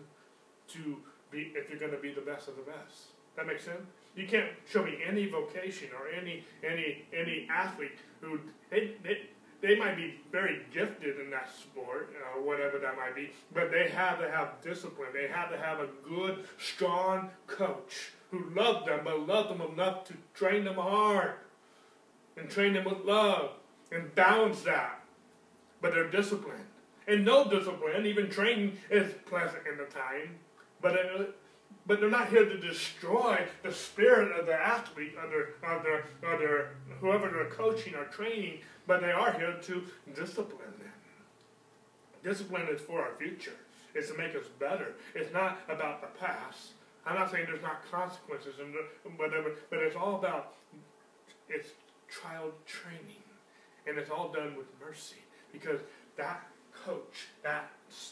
[0.69, 0.97] to
[1.31, 3.13] be if you're going to be the best of the best.
[3.35, 3.81] That makes sense.
[4.15, 8.39] You can't show me any vocation or any any any athlete who
[8.69, 9.29] they, they,
[9.61, 13.89] they might be very gifted in that sport, or whatever that might be, but they
[13.89, 15.09] have to have discipline.
[15.13, 20.05] They have to have a good, strong coach who loved them, but loved them enough
[20.05, 21.33] to train them hard
[22.37, 23.51] and train them with love
[23.91, 25.01] and balance that.
[25.81, 26.65] But they're disciplined.
[27.07, 30.37] And no discipline, even training, is pleasant in the time,
[30.81, 30.95] but
[31.85, 36.05] but they're not here to destroy the spirit of the athlete, of their, of their,
[36.21, 40.93] their, whoever they're coaching or training, but they are here to discipline them.
[42.23, 43.55] Discipline is for our future.
[43.95, 44.93] It's to make us better.
[45.15, 46.73] It's not about the past.
[47.07, 50.53] I'm not saying there's not consequences and whatever, but it's all about
[51.47, 51.69] it's
[52.21, 53.23] child training,
[53.87, 55.79] and it's all done with mercy because
[56.17, 56.45] that
[56.86, 57.71] coach, that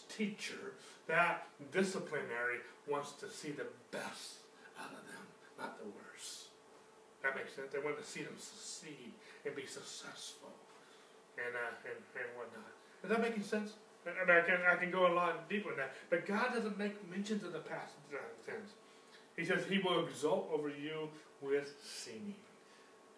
[0.10, 0.74] teacher,
[1.08, 4.44] that disciplinary wants to see the best
[4.80, 5.24] out of them,
[5.60, 6.48] not the worst.
[7.24, 7.72] That makes sense.
[7.72, 9.12] They want to see them succeed
[9.46, 10.50] and be successful,
[11.38, 12.72] and uh, and, and whatnot.
[13.04, 13.74] Is that making sense?
[14.06, 16.78] I, mean, I can I can go a lot deeper in that, but God doesn't
[16.78, 17.94] make mentions of the past
[18.46, 18.72] tense.
[19.36, 21.10] He says He will exult over you
[21.42, 22.36] with singing.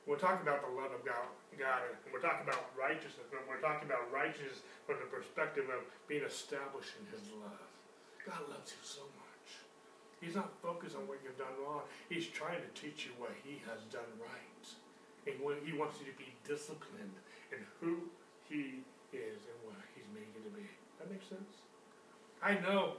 [0.10, 3.62] We're talking about the love of God, God, and we're talking about righteousness, but we're
[3.62, 7.70] talking about righteousness from the perspective of being established in His love.
[8.26, 9.62] God loves you so much.
[10.18, 11.86] He's not focused on what you've done wrong.
[12.10, 14.66] He's trying to teach you what He has done right,
[15.30, 17.14] and He wants you to be disciplined
[17.54, 18.10] in who
[18.50, 18.82] He
[19.14, 20.66] is and what He's made you to be.
[20.98, 21.62] That makes sense.
[22.42, 22.98] I know.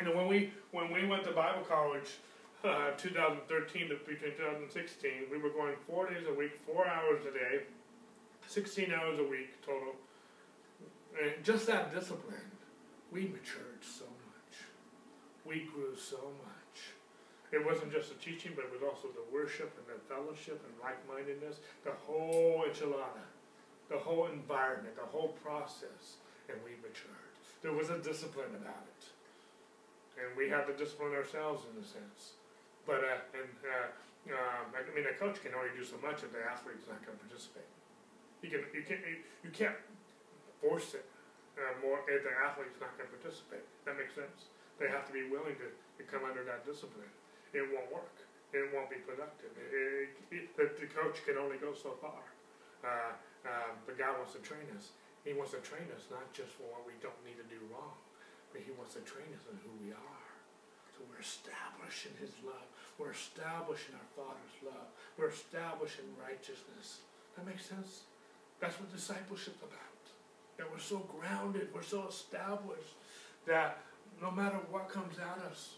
[0.00, 2.16] You know when we when we went to Bible college
[2.64, 7.32] uh, 2013 to between 2016, we were going four days a week, four hours a
[7.32, 7.64] day,
[8.46, 9.94] 16 hours a week total.
[11.22, 12.50] And just that discipline,
[13.10, 14.54] we matured so much.
[15.44, 16.94] We grew so much.
[17.52, 20.74] It wasn't just the teaching, but it was also the worship and the fellowship and
[20.82, 23.26] like-mindedness, the whole enchilada,
[23.88, 27.34] the whole environment, the whole process, and we matured.
[27.62, 29.04] There was a discipline about it.
[30.22, 32.34] And we had to discipline ourselves in a sense.
[32.86, 33.88] But uh, and uh,
[34.28, 37.16] um, I mean, a coach can only do so much if the athlete's not going
[37.16, 37.68] to participate.
[38.44, 39.04] You can you can't
[39.44, 39.76] you can't
[40.60, 41.04] force it
[41.56, 43.64] uh, more if the athlete's not going to participate.
[43.84, 44.52] That makes sense.
[44.80, 47.08] They have to be willing to, to come under that discipline.
[47.52, 48.16] It won't work.
[48.56, 49.52] It won't be productive.
[49.60, 52.24] It, it, the, the, coach can only go so far.
[52.82, 53.14] Uh,
[53.46, 54.96] um, but God wants to train us.
[55.22, 57.94] He wants to train us not just for what we don't need to do wrong,
[58.50, 60.29] but He wants to train us in who we are.
[61.08, 62.66] We're establishing His love.
[62.98, 64.88] We're establishing our Father's love.
[65.16, 67.00] We're establishing righteousness.
[67.36, 68.04] That makes sense?
[68.60, 70.04] That's what discipleship's about.
[70.58, 72.92] That we're so grounded, we're so established
[73.46, 73.78] that
[74.20, 75.76] no matter what comes at us,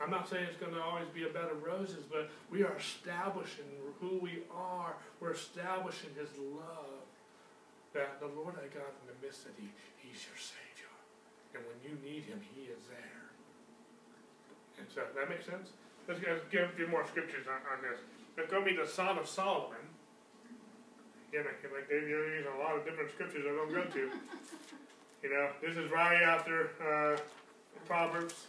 [0.00, 2.74] I'm not saying it's going to always be a bed of roses, but we are
[2.78, 3.66] establishing
[4.00, 4.94] who we are.
[5.20, 7.04] We're establishing His love.
[7.92, 10.94] That the Lord God in the midst of thee, He's your Savior.
[11.54, 13.29] And when you need Him, He is there.
[14.80, 15.68] And so, that makes sense?
[16.08, 18.00] Let's give a few more scriptures on, on this.
[18.36, 19.84] It's going to be the Song of Solomon.
[21.32, 24.10] You know, like they're using a lot of different scriptures I don't go to.
[25.22, 27.20] You know, this is right after uh,
[27.86, 28.46] Proverbs.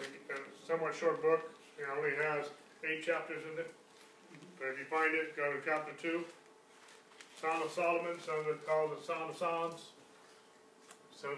[0.00, 1.52] A somewhat short book.
[1.78, 2.46] It only has
[2.82, 3.72] eight chapters in it.
[4.58, 6.24] But if you find it, go to chapter 2.
[7.40, 9.92] Song of Solomon, some of it called the Song of Psalms.
[11.14, 11.36] Some.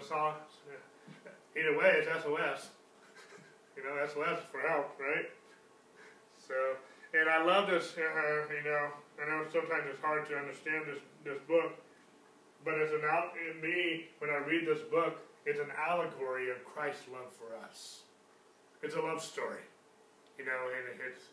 [1.57, 2.69] Either way, it's SOS.
[3.77, 5.31] You know, less for help, right?
[6.37, 6.53] So,
[7.17, 8.01] and I love this, uh,
[8.51, 11.71] you know, I know sometimes it's hard to understand this, this book,
[12.65, 16.63] but it's an out, in me, when I read this book, it's an allegory of
[16.65, 18.01] Christ's love for us.
[18.83, 19.63] It's a love story,
[20.37, 21.31] you know, and it's,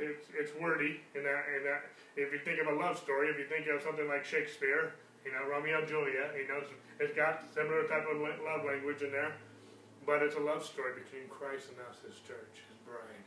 [0.00, 1.84] it's, it's wordy in that, in that.
[2.16, 5.32] If you think of a love story, if you think of something like Shakespeare, you
[5.32, 6.60] know, Romeo and Juliet, you know,
[6.98, 9.32] it's got similar type of love language in there,
[10.06, 13.26] but it's a love story between Christ and us, His church, His bride,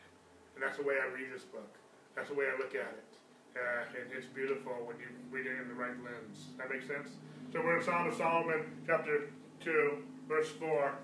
[0.55, 1.69] and that's the way I read this book.
[2.15, 3.09] That's the way I look at it.
[3.53, 6.49] Uh, and it's beautiful when you read it in the right lens.
[6.57, 7.13] That makes sense.
[7.53, 9.29] So we're in Song of Solomon, chapter
[9.61, 10.97] two, verse four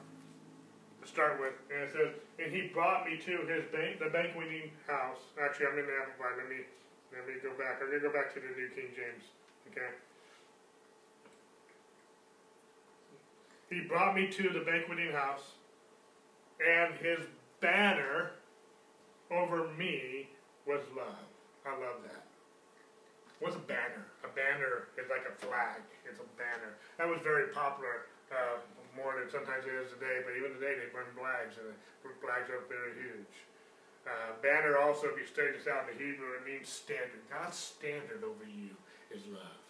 [1.02, 2.10] to start with, and it says,
[2.42, 6.42] "And he brought me to his bank, the banqueting house." Actually, I'm in the Amplified.
[6.42, 6.66] Let me
[7.14, 7.82] let me go back.
[7.82, 9.30] I'm gonna go back to the New King James.
[9.70, 9.94] Okay.
[13.70, 15.54] He brought me to the banqueting house,
[16.58, 17.20] and his
[17.62, 18.32] banner
[19.30, 20.30] over me
[20.66, 21.30] was love.
[21.66, 22.26] I love that.
[23.40, 24.10] What's a banner?
[24.26, 25.86] A banner is like a flag.
[26.10, 26.82] It's a banner.
[26.98, 28.58] That was very popular uh,
[28.98, 31.78] more than sometimes it is today, but even today they burn flags, and the
[32.20, 33.36] flags are very huge.
[34.04, 37.22] Uh, banner also, if you study this out in the Hebrew, it means standard.
[37.30, 38.74] God's standard over you
[39.14, 39.62] is love.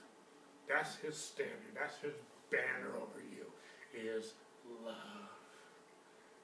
[0.71, 1.75] That's his standard.
[1.75, 2.15] That's his
[2.47, 3.28] banner over you
[3.93, 4.33] is
[4.85, 5.29] love.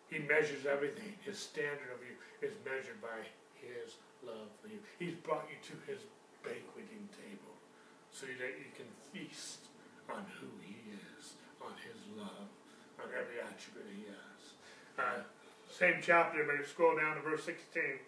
[0.10, 1.13] He measures everything.
[1.21, 3.25] His standard of you is measured by
[3.58, 4.79] his love for you.
[4.99, 6.01] He's brought you to his
[6.43, 7.55] banqueting table
[8.12, 9.67] so that you can feast
[10.10, 12.49] on who he is, on his love
[12.99, 14.41] on every attribute he has.
[14.97, 15.21] Uh,
[15.69, 17.99] same chapter, but you scroll down to verse 16.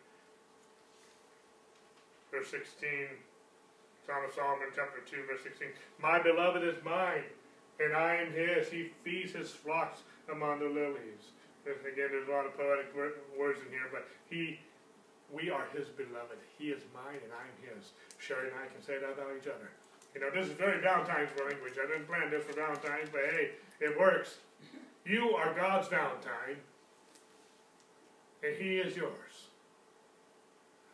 [2.31, 3.07] Verse 16,
[4.05, 5.67] Song of Solomon, chapter 2, verse 16.
[5.99, 7.23] My beloved is mine,
[7.79, 8.69] and I am his.
[8.69, 11.33] He feeds his flocks among the lilies.
[11.65, 14.59] And again, there's a lot of poetic words in here, but he,
[15.31, 16.39] we are his beloved.
[16.57, 17.91] He is mine, and I am his.
[18.17, 19.69] Sherry and I can say that about each other.
[20.15, 21.75] You know, this is very Valentine's language.
[21.75, 24.39] I didn't plan this for Valentine's, but hey, it works.
[25.05, 26.57] You are God's Valentine,
[28.43, 29.51] and He is yours.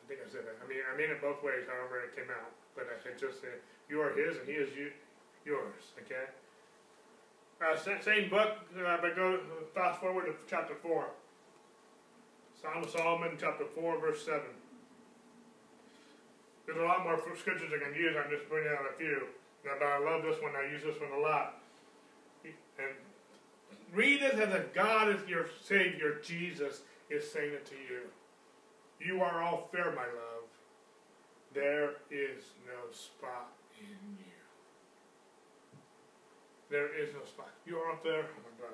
[0.04, 0.58] I think I said that.
[0.60, 2.52] I mean, I mean it both ways, however it came out.
[2.76, 4.92] But I just said, you are His, and He is you,
[5.46, 5.94] yours.
[6.04, 6.28] Okay.
[7.64, 9.40] Uh, same book, uh, but go
[9.74, 11.06] fast forward to chapter four.
[12.62, 14.52] Psalm of Solomon, chapter four, verse seven.
[16.66, 18.16] There's a lot more scriptures I can use.
[18.18, 19.28] I'm just bringing out a few.
[19.64, 20.52] But I love this one.
[20.56, 21.62] I use this one a lot.
[22.44, 22.96] And
[23.94, 28.02] Read it as if God is your Savior, Jesus, is saying it to you.
[29.00, 30.50] You are all fair, my love.
[31.54, 34.23] There is no spot in you.
[36.74, 37.54] There is no spot.
[37.70, 38.26] You are up there.
[38.26, 38.74] Oh.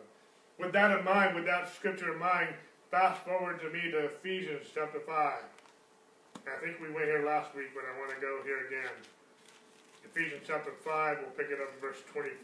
[0.56, 2.56] With that in mind, with that scripture in mind,
[2.90, 5.12] fast forward to me to Ephesians chapter 5.
[5.12, 8.96] I think we went here last week, but I want to go here again.
[10.08, 12.40] Ephesians chapter 5, we'll pick it up in verse 25.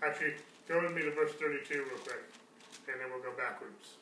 [0.00, 2.24] Actually, go with me to verse 32 real quick,
[2.88, 4.00] and then we'll go backwards.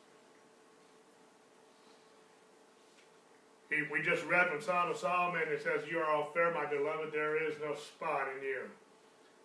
[3.69, 7.11] We just read from Song of Solomon, it says, You are all fair, my beloved,
[7.11, 8.63] there is no spot in you.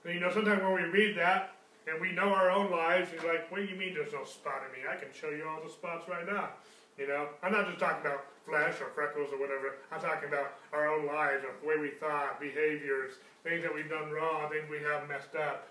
[0.04, 1.56] And you know, sometimes when we read that,
[1.88, 4.64] and we know our own lives, you're like, what do you mean there's no spot
[4.66, 4.88] in me?
[4.88, 6.50] I can show you all the spots right now.
[6.98, 9.76] You know, I'm not just talking about flesh or freckles or whatever.
[9.92, 13.14] I'm talking about our own lives, the way we thought, behaviors,
[13.44, 15.68] things that we've done wrong, things we have messed up.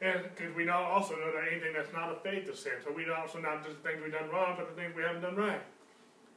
[0.00, 2.74] And because we know also know that anything that's not of faith is sin.
[2.84, 5.22] So we also not just the things we've done wrong, but the things we haven't
[5.22, 5.62] done right.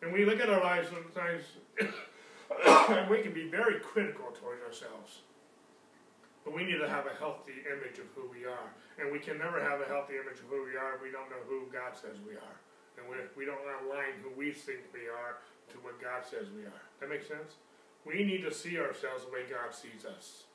[0.01, 1.43] And we look at our lives sometimes,
[2.89, 5.21] and we can be very critical towards ourselves.
[6.43, 8.69] But we need to have a healthy image of who we are.
[8.97, 11.29] And we can never have a healthy image of who we are if we don't
[11.29, 12.57] know who God says we are.
[12.97, 15.37] And we, we don't align who we think we are
[15.69, 16.81] to what God says we are.
[16.99, 17.61] That makes sense?
[18.05, 20.49] We need to see ourselves the way God sees us.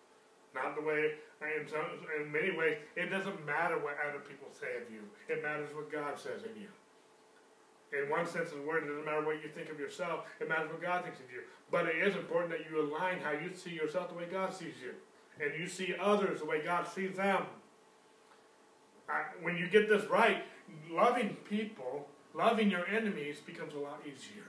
[0.54, 1.84] Not the way, in, some,
[2.18, 5.04] in many ways, it doesn't matter what other people say of you.
[5.28, 6.72] It matters what God says of you.
[7.92, 10.26] In one sense of the word, it doesn't matter what you think of yourself.
[10.40, 11.46] It matters what God thinks of you.
[11.70, 14.74] But it is important that you align how you see yourself the way God sees
[14.82, 14.96] you.
[15.40, 17.44] And you see others the way God sees them.
[19.42, 20.44] when you get this right,
[20.90, 24.48] loving people, loving your enemies becomes a lot easier.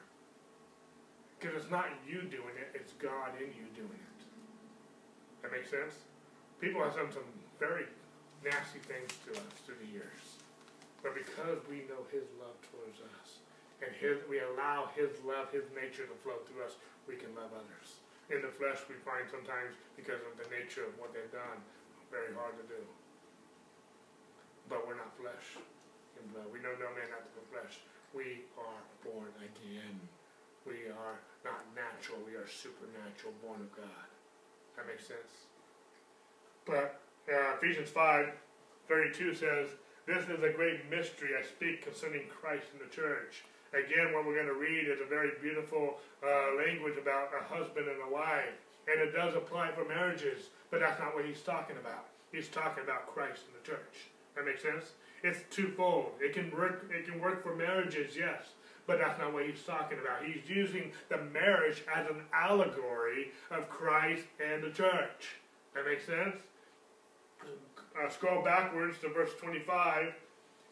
[1.40, 4.20] Because it's not you doing it, it's God in you doing it.
[5.42, 5.94] That makes sense?
[6.60, 7.28] People have done some
[7.60, 7.86] very
[8.44, 10.42] nasty things to us through the years.
[11.04, 13.46] But because we know His love towards us,
[13.82, 17.54] and his, we allow His love, His nature to flow through us, we can love
[17.54, 18.02] others.
[18.28, 21.64] In the flesh, we find sometimes, because of the nature of what they've done,
[22.12, 22.82] very hard to do.
[24.68, 25.56] But we're not flesh
[26.20, 26.52] and blood.
[26.52, 27.80] We know no man after the flesh.
[28.12, 29.96] We are born again.
[30.68, 31.16] We are
[31.48, 34.08] not natural, we are supernatural, born of God.
[34.76, 35.48] That makes sense.
[36.68, 37.00] But
[37.32, 38.28] uh, Ephesians 5
[38.88, 39.68] 32 says,
[40.06, 43.44] This is a great mystery I speak concerning Christ and the church.
[43.74, 47.88] Again, what we're going to read is a very beautiful uh, language about a husband
[47.88, 48.56] and a wife.
[48.88, 52.06] And it does apply for marriages, but that's not what he's talking about.
[52.32, 54.08] He's talking about Christ and the church.
[54.36, 54.92] That makes sense?
[55.24, 56.14] It's twofold.
[56.22, 58.54] It can work, it can work for marriages, yes,
[58.86, 60.24] but that's not what he's talking about.
[60.24, 65.36] He's using the marriage as an allegory of Christ and the church.
[65.74, 66.38] That makes sense?
[67.44, 70.14] Uh, scroll backwards to verse 25,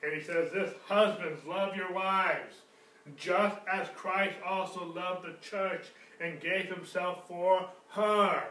[0.03, 2.55] and he says this Husbands, love your wives
[3.15, 5.85] just as Christ also loved the church
[6.19, 8.43] and gave himself for her,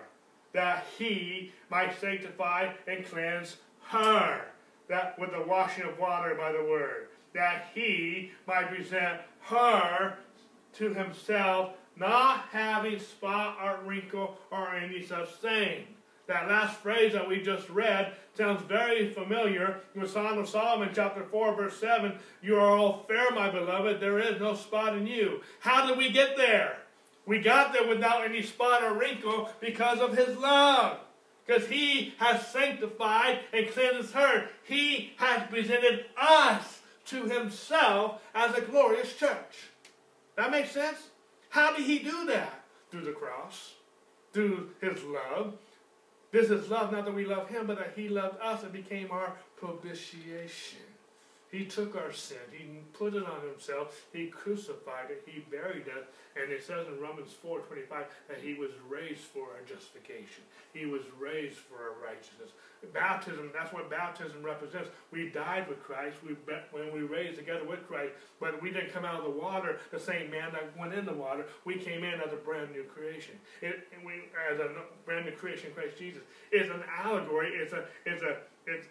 [0.52, 3.57] that he might sanctify and cleanse
[3.88, 4.42] her,
[4.88, 10.16] that with the washing of water by the word, that he might present her
[10.74, 15.86] to himself, not having spot or wrinkle or any such thing.
[16.27, 21.22] That last phrase that we just read sounds very familiar with Song of Solomon, chapter
[21.22, 22.14] 4, verse 7.
[22.43, 24.01] You are all fair, my beloved.
[24.01, 25.43] There is no spot in you.
[25.61, 26.79] How did we get there?
[27.27, 30.99] We got there without any spot or wrinkle because of his love.
[31.47, 34.49] Because he has sanctified and cleansed her.
[34.62, 39.68] He has presented us to himself as a glorious church.
[40.37, 41.11] That makes sense?
[41.51, 42.64] How did he do that?
[42.91, 43.75] Through the cross,
[44.33, 45.55] through his love,
[46.35, 49.12] this is love, not that we love him, but that he loved us and became
[49.12, 50.80] our propitiation.
[51.55, 52.42] He took our sin.
[52.50, 54.07] He put it on himself.
[54.12, 55.22] He crucified it.
[55.24, 56.11] He buried it.
[56.34, 57.86] And it says in Romans 4.25
[58.26, 60.42] that he was raised for our justification.
[60.72, 62.50] He was raised for our righteousness.
[62.92, 64.88] Baptism, that's what baptism represents.
[65.12, 66.34] We died with Christ we,
[66.72, 68.14] when we raised together with Christ.
[68.40, 71.14] But we didn't come out of the water the same man that went in the
[71.14, 71.46] water.
[71.64, 73.38] We came in as a brand new creation.
[73.62, 74.70] It, we, as a
[75.07, 76.22] brand new creation Christ Jesus.
[76.50, 77.50] It's an allegory.
[77.55, 78.38] It's a, it's a,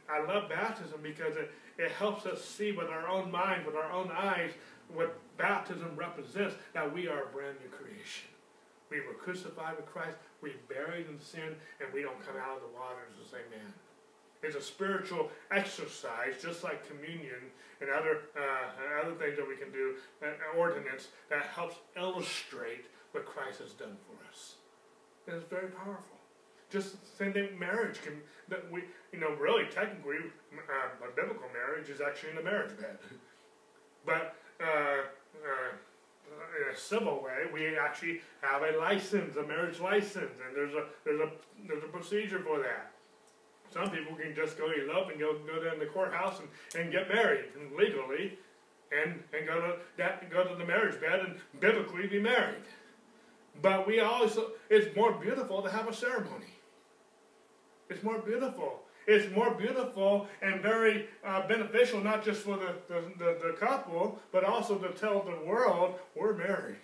[0.10, 3.92] I love baptism because it, it helps us see with our own mind, with our
[3.92, 4.52] own eyes,
[4.94, 8.30] what baptism represents, that we are a brand new creation.
[8.92, 12.62] We were crucified with Christ, we buried in sin, and we don't come out of
[12.62, 13.74] the waters the same man.
[14.44, 17.50] It's a spiritual exercise, just like communion
[17.82, 23.26] and other, uh, other things that we can do, an ordinance that helps illustrate what
[23.26, 24.56] Christ has done for us.
[25.28, 26.12] And it's very powerful.
[26.74, 28.20] Just same thing, marriage can,
[28.50, 32.76] that we, you know, really technically, uh, a biblical marriage is actually in a marriage
[32.80, 32.98] bed.
[34.08, 35.70] but uh, uh,
[36.60, 40.86] in a civil way, we actually have a license, a marriage license, and there's a
[41.06, 41.30] there's a
[41.68, 42.92] there's a procedure for that.
[43.72, 47.08] Some people can just go elope and go go down the courthouse and, and get
[47.08, 48.40] married and legally,
[48.92, 52.66] and and go to that go to the marriage bed and biblically be married.
[53.62, 54.36] But we always
[54.72, 56.53] it's more beautiful to have a ceremony.
[57.94, 58.80] It's more beautiful.
[59.06, 64.20] It's more beautiful and very uh, beneficial, not just for the, the, the, the couple,
[64.32, 66.78] but also to tell the world we're married.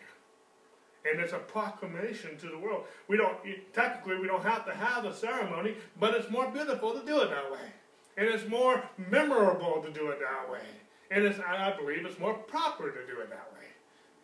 [1.10, 2.84] And it's a proclamation to the world.
[3.08, 3.38] We don't
[3.74, 7.30] technically we don't have to have a ceremony, but it's more beautiful to do it
[7.30, 7.72] that way,
[8.18, 10.68] and it's more memorable to do it that way,
[11.10, 13.66] and it's I believe it's more proper to do it that way.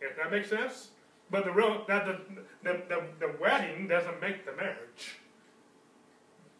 [0.02, 0.88] If that makes sense.
[1.30, 2.20] But the real that the
[2.62, 5.16] the, the, the wedding doesn't make the marriage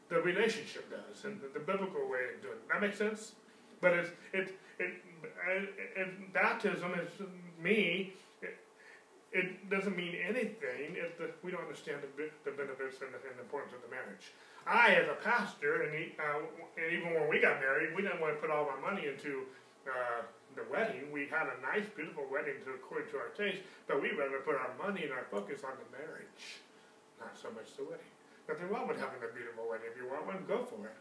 [0.08, 2.68] the relationship does and the, the, biblical way of doing it.
[2.70, 3.32] That makes sense?
[3.80, 4.92] But it's, it, it,
[5.48, 7.10] it, it baptism is
[7.60, 8.56] me, it,
[9.32, 13.36] it, doesn't mean anything if the, we don't understand the, the benefits and the, and
[13.36, 14.32] the, importance of the marriage.
[14.66, 16.42] I, as a pastor, and, he, uh,
[16.78, 19.46] and, even when we got married, we didn't want to put all our money into
[19.86, 20.22] uh,
[20.54, 21.12] the wedding.
[21.12, 24.54] We had a nice, beautiful wedding to, according to our taste, but we rather put
[24.54, 26.62] our money and our focus on the marriage,
[27.20, 28.15] not so much the wedding.
[28.46, 29.90] Nothing wrong with having a beautiful wedding.
[29.90, 30.98] If you want one, go for it.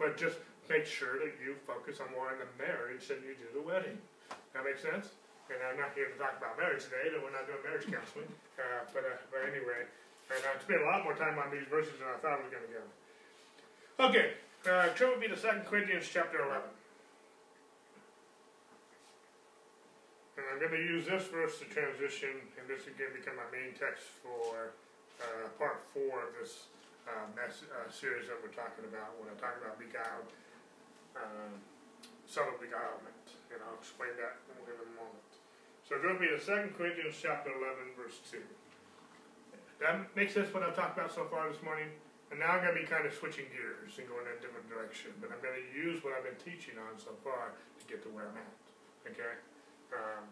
[0.00, 3.48] But just make sure that you focus on more on the marriage than you do
[3.52, 4.00] the wedding.
[4.56, 5.12] That makes sense?
[5.52, 8.32] And I'm not here to talk about marriage today, but we're not doing marriage counseling.
[8.56, 9.86] Uh, but, uh, but anyway,
[10.32, 12.50] and I spent a lot more time on these verses than I thought I was
[12.50, 12.84] going to go.
[14.10, 14.26] Okay,
[14.66, 16.66] uh, turn with me to 2 Corinthians chapter 11.
[20.36, 23.72] And I'm going to use this verse to transition, and this again become my main
[23.78, 24.74] text for
[25.22, 26.68] uh, part four of this
[27.06, 30.30] uh, mess, uh, series that we're talking about when I talk about beguiled,
[31.14, 31.54] um,
[32.26, 35.30] subtle beguilement, and I'll explain that in a moment.
[35.86, 38.42] So go with me to 2 Corinthians chapter 11, verse 2.
[39.78, 41.86] That makes sense what I've talked about so far this morning.
[42.34, 44.66] And now I'm going to be kind of switching gears and going in a different
[44.66, 45.14] direction.
[45.22, 48.10] But I'm going to use what I've been teaching on so far to get to
[48.10, 48.58] where I'm at.
[49.14, 49.34] Okay?
[49.94, 50.26] Um,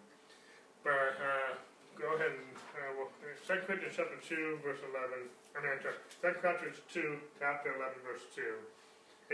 [0.82, 1.54] but uh,
[1.94, 3.14] go ahead and, uh, well,
[3.46, 5.28] 2 Corinthians chapter 2, verse 11.
[5.54, 5.78] I mean,
[6.22, 8.42] 2 Corinthians 2, chapter 11, verse 2.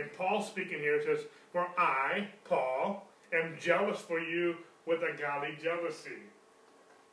[0.02, 5.56] And Paul speaking here says, For I, Paul, am jealous for you with a godly
[5.62, 6.26] jealousy.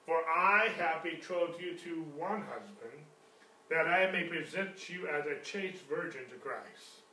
[0.08, 3.04] For I have betrothed you to one husband,
[3.70, 7.04] that I may present you as a chaste virgin to Christ.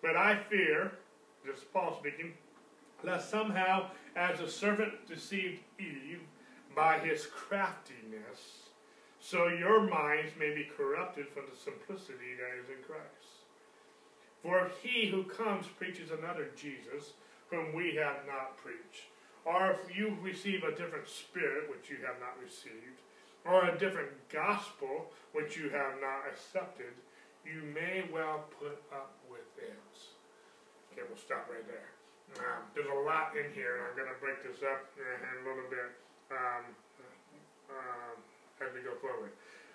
[0.00, 0.92] But I fear,
[1.44, 2.34] this is Paul speaking,
[3.02, 6.20] lest somehow, as the serpent deceived Eve
[6.76, 8.63] by his craftiness,
[9.24, 13.48] so your minds may be corrupted from the simplicity that is in Christ.
[14.44, 17.16] For if he who comes preaches another Jesus,
[17.48, 19.08] whom we have not preached,
[19.48, 23.00] or if you receive a different spirit which you have not received,
[23.48, 26.92] or a different gospel which you have not accepted,
[27.48, 29.96] you may well put up with it.
[30.92, 31.96] Okay, we'll stop right there.
[32.44, 35.48] Um, there's a lot in here, and I'm going to break this up in a
[35.48, 35.96] little bit
[36.28, 36.64] um,
[37.72, 38.16] um,
[38.64, 39.30] as we go forward.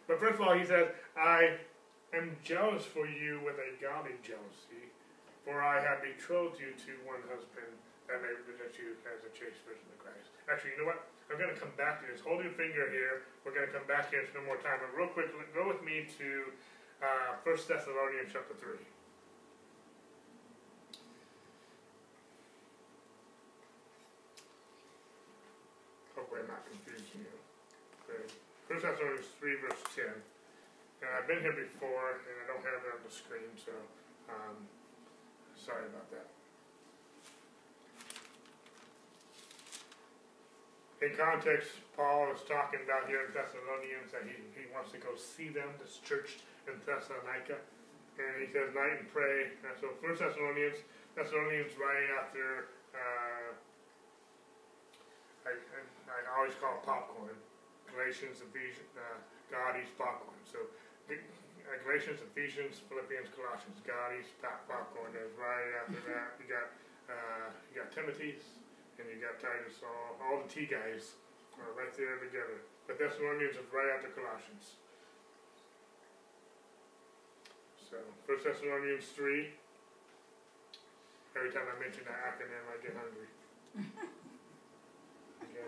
[0.09, 1.61] But first of all, he says, I
[2.13, 4.89] am jealous for you with a godly jealousy,
[5.45, 7.69] for I have betrothed you to one husband
[8.09, 10.33] that may present you as a chaste virgin of Christ.
[10.49, 11.05] Actually, you know what?
[11.29, 12.25] I'm going to come back to this.
[12.25, 13.21] Hold your finger here.
[13.45, 14.81] We're going to come back here for no more time.
[14.81, 16.49] But real quick, go with me to
[17.05, 18.73] uh, 1 Thessalonians chapter 3.
[26.17, 27.33] Hopefully I'm not confusing you.
[28.09, 28.25] Okay.
[28.79, 30.07] 1 Thessalonians 3 verse 10.
[30.07, 33.75] And I've been here before, and I don't have it on the screen, so
[34.31, 34.55] um,
[35.59, 36.31] sorry about that.
[40.99, 45.15] in context, Paul is talking about here in Thessalonians that he, he wants to go
[45.15, 47.55] see them, this church in Thessalonica.
[48.19, 49.55] And he says, night and pray.
[49.63, 50.83] And so First Thessalonians,
[51.15, 53.55] Thessalonians right after, uh,
[55.47, 55.79] I, I,
[56.11, 57.39] I, always call it popcorn.
[57.99, 59.19] Galatians, Ephesians, uh,
[59.51, 60.39] God popcorn.
[60.47, 60.63] So
[61.11, 61.19] uh,
[61.83, 65.11] Galatians, Ephesians, Philippians, Colossians, God eats popcorn.
[65.11, 66.71] There's right after that, you got,
[67.11, 68.55] uh, you got Timothy's,
[68.95, 71.19] and you got Titus, all, all the T guys
[71.59, 72.63] are right there together.
[72.87, 74.79] But Thessalonians is right after Colossians.
[77.83, 79.51] So, First Thessalonians 3.
[81.35, 83.27] Every time I mention that acronym, I get hungry.
[85.51, 85.67] okay.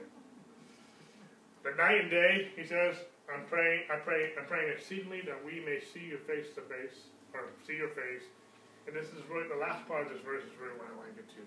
[1.63, 2.97] But night and day, he says,
[3.29, 7.07] I'm praying, I pray, I'm praying exceedingly that we may see you face to face,
[7.33, 8.25] or see your face.
[8.87, 11.13] And this is really, the last part of this verse is really what I want
[11.13, 11.43] to get to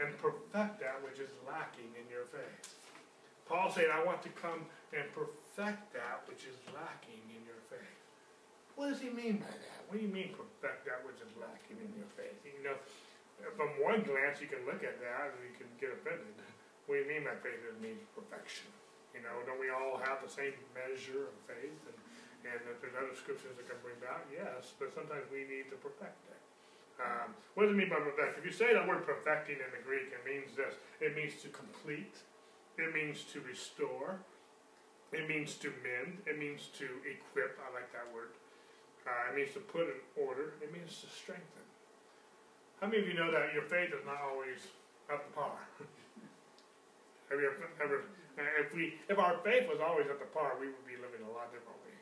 [0.00, 2.80] and perfect that which is lacking in your faith.
[3.44, 4.64] Paul said, I want to come
[4.96, 8.00] and perfect that which is lacking in your faith.
[8.80, 9.80] What does he mean by that?
[9.86, 12.32] What do you mean perfect that which is lacking in your faith?
[12.46, 12.78] You know,
[13.58, 16.32] from one glance you can look at that and you can get offended.
[16.88, 17.60] What do you mean by faith?
[17.60, 18.72] It means perfection.
[19.14, 21.80] You know, don't we all have the same measure of faith?
[21.86, 21.98] And,
[22.46, 25.76] and if there's other scriptures that can bring that, yes, but sometimes we need to
[25.78, 26.40] perfect it.
[27.00, 28.38] Um, what does it mean by perfect?
[28.38, 30.76] If you say that word perfecting in the Greek, it means this.
[31.00, 32.12] It means to complete.
[32.76, 34.20] It means to restore.
[35.12, 36.22] It means to mend.
[36.28, 37.58] It means to equip.
[37.58, 38.36] I like that word.
[39.08, 40.54] Uh, it means to put in order.
[40.60, 41.64] It means to strengthen.
[42.80, 44.60] How many of you know that your faith is not always
[45.12, 45.56] up to par?
[47.28, 47.98] Have you ever, ever
[48.60, 51.32] if we, if our faith was always at the par, we would be living a
[51.32, 51.96] lot differently.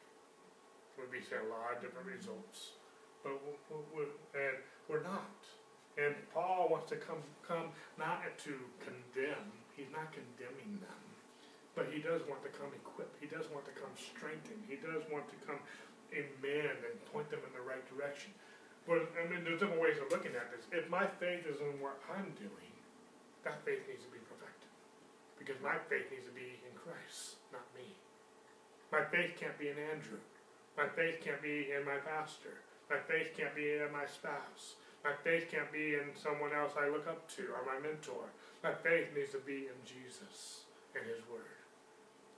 [0.98, 2.78] We'd be seeing a lot of different results.
[3.22, 3.38] But
[3.94, 5.42] we're, and we're not.
[5.98, 9.50] And Paul wants to come, come not to condemn.
[9.74, 11.02] He's not condemning them.
[11.74, 13.10] But he does want to come equip.
[13.22, 14.58] He does want to come strengthen.
[14.66, 15.58] He does want to come
[16.10, 18.34] amend and point them in the right direction.
[18.86, 20.66] But I mean, there's different ways of looking at this.
[20.74, 22.72] If my faith is in what I'm doing,
[23.46, 24.18] that faith needs to be.
[25.38, 27.94] Because my faith needs to be in Christ, not me.
[28.90, 30.20] My faith can't be in Andrew.
[30.76, 32.62] My faith can't be in my pastor.
[32.90, 34.78] My faith can't be in my spouse.
[35.04, 38.26] My faith can't be in someone else I look up to or my mentor.
[38.64, 40.66] My faith needs to be in Jesus
[40.96, 41.58] and His Word.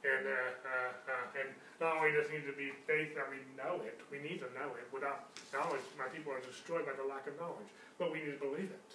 [0.01, 3.45] And uh, uh, uh, and not only does it need to be faith that we
[3.53, 4.89] know it, we need to know it.
[4.93, 7.69] Without knowledge, my people are destroyed by the lack of knowledge.
[8.01, 8.91] But we need to believe it.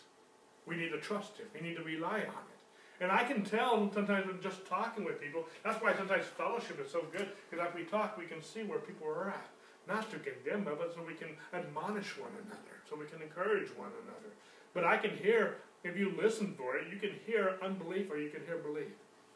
[0.65, 1.49] We need to trust it.
[1.53, 2.54] We need to rely on it.
[3.01, 5.45] And I can tell sometimes with just talking with people.
[5.63, 8.79] That's why sometimes fellowship is so good because as we talk, we can see where
[8.79, 9.49] people are at
[9.87, 13.69] not to condemn, them, but so we can admonish one another, so we can encourage
[13.77, 14.33] one another.
[14.73, 18.29] But I can hear, if you listen for it, you can hear unbelief or you
[18.29, 18.91] can hear belief.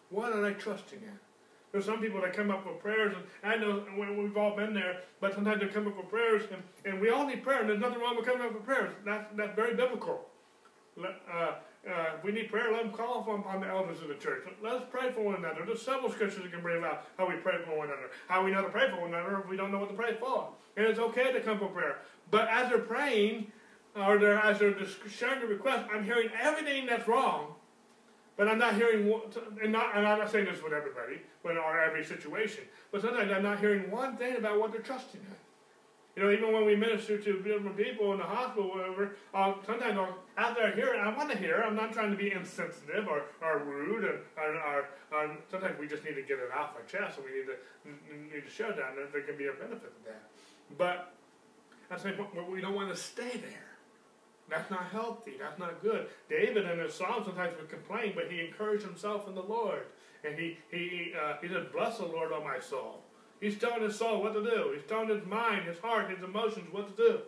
[0.10, 1.20] What are they trusting in?
[1.72, 5.02] There's some people that come up with prayers, and I know we've all been there,
[5.22, 7.80] but sometimes they come up with prayers, and, and we all need prayer, and there's
[7.80, 8.92] nothing wrong with coming up with prayers.
[9.06, 10.26] That's, that's very biblical.
[10.98, 11.52] Uh,
[11.88, 14.44] uh, if we need prayer, let them call upon the elders of the church.
[14.62, 15.64] Let us pray for one another.
[15.66, 18.10] There's several scriptures that can bring about how we pray for one another.
[18.28, 20.16] How we know to pray for one another if we don't know what to pray
[20.20, 20.50] for.
[20.76, 22.00] And it's okay to come for prayer.
[22.32, 23.52] But as they're praying,
[23.96, 24.76] or they're, as they're
[25.10, 27.56] sharing the request, I'm hearing everything that's wrong.
[28.40, 29.14] but I'm not hearing,
[29.62, 33.30] and, not, and I'm not saying this with everybody, but or every situation, but sometimes
[33.34, 35.36] I'm not hearing one thing about what they're trusting in.
[36.20, 39.54] You know, even when we minister to different people in the hospital, or whatever, uh,
[39.66, 41.62] sometimes I'll, after I hear it, I want to hear.
[41.62, 41.66] It.
[41.66, 46.04] I'm not trying to be insensitive or, or rude, or, or, or, sometimes we just
[46.04, 48.96] need to get it off our chest, and we need to need to show that
[48.98, 50.24] there, there can be a benefit to that.
[50.78, 51.14] But
[51.90, 52.18] I'm saying
[52.52, 53.70] we don't want to stay there.
[54.50, 55.36] That's not healthy.
[55.40, 56.08] That's not good.
[56.30, 59.86] David in his psalm sometimes would complain, but he encouraged himself in the Lord,
[60.26, 63.06] and he he uh, he said, "Bless the Lord, O my soul."
[63.40, 64.72] He's telling his soul what to do.
[64.74, 67.20] He's telling his mind, his heart, his emotions what to do.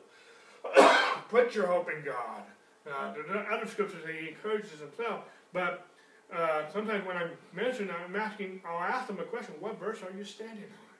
[1.30, 2.43] Put your hope in God.
[2.86, 5.22] Uh, there are other scriptures that he encourages himself,
[5.53, 5.88] but
[6.36, 10.18] uh, sometimes when I'm mentioning, I'm asking, I'll ask them a question: What verse are
[10.18, 10.91] you standing on?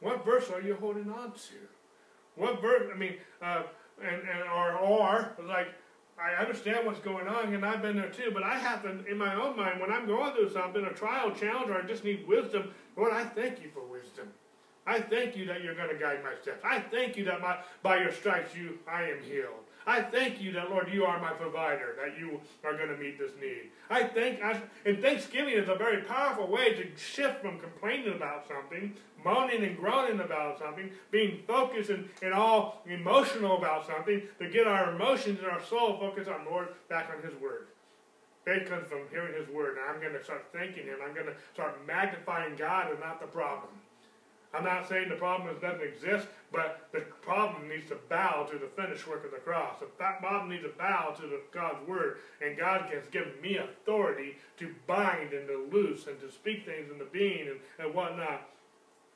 [0.00, 1.54] What verse are you holding on to?
[2.36, 2.90] What verse?
[2.92, 3.62] I mean, uh,
[4.00, 5.68] and, and or or like
[6.18, 8.30] I understand what's going on, and I've been there too.
[8.32, 11.32] But I have to, in my own mind, when I'm going through something, a trial,
[11.32, 14.28] challenge, or I just need wisdom, Lord, I thank you for wisdom.
[14.86, 16.60] I thank you that you're going to guide my steps.
[16.62, 19.64] I thank you that my, by your stripes you I am healed.
[19.86, 23.18] I thank you that, Lord, you are my provider, that you are going to meet
[23.18, 23.70] this need.
[23.90, 28.48] I thank, I, and Thanksgiving is a very powerful way to shift from complaining about
[28.48, 34.48] something, moaning and groaning about something, being focused and, and all emotional about something, to
[34.48, 37.66] get our emotions and our soul focused on Lord back on His Word.
[38.44, 40.98] Faith comes from hearing His Word, and I'm going to start thanking Him.
[41.04, 43.70] I'm going to start magnifying God and not the problem.
[44.54, 48.68] I'm not saying the problem doesn't exist, but the problem needs to bow to the
[48.80, 49.80] finished work of the cross.
[49.80, 54.36] The problem needs to bow to the, God's word, and God has given me authority
[54.58, 58.48] to bind and to loose and to speak things into being and, and whatnot.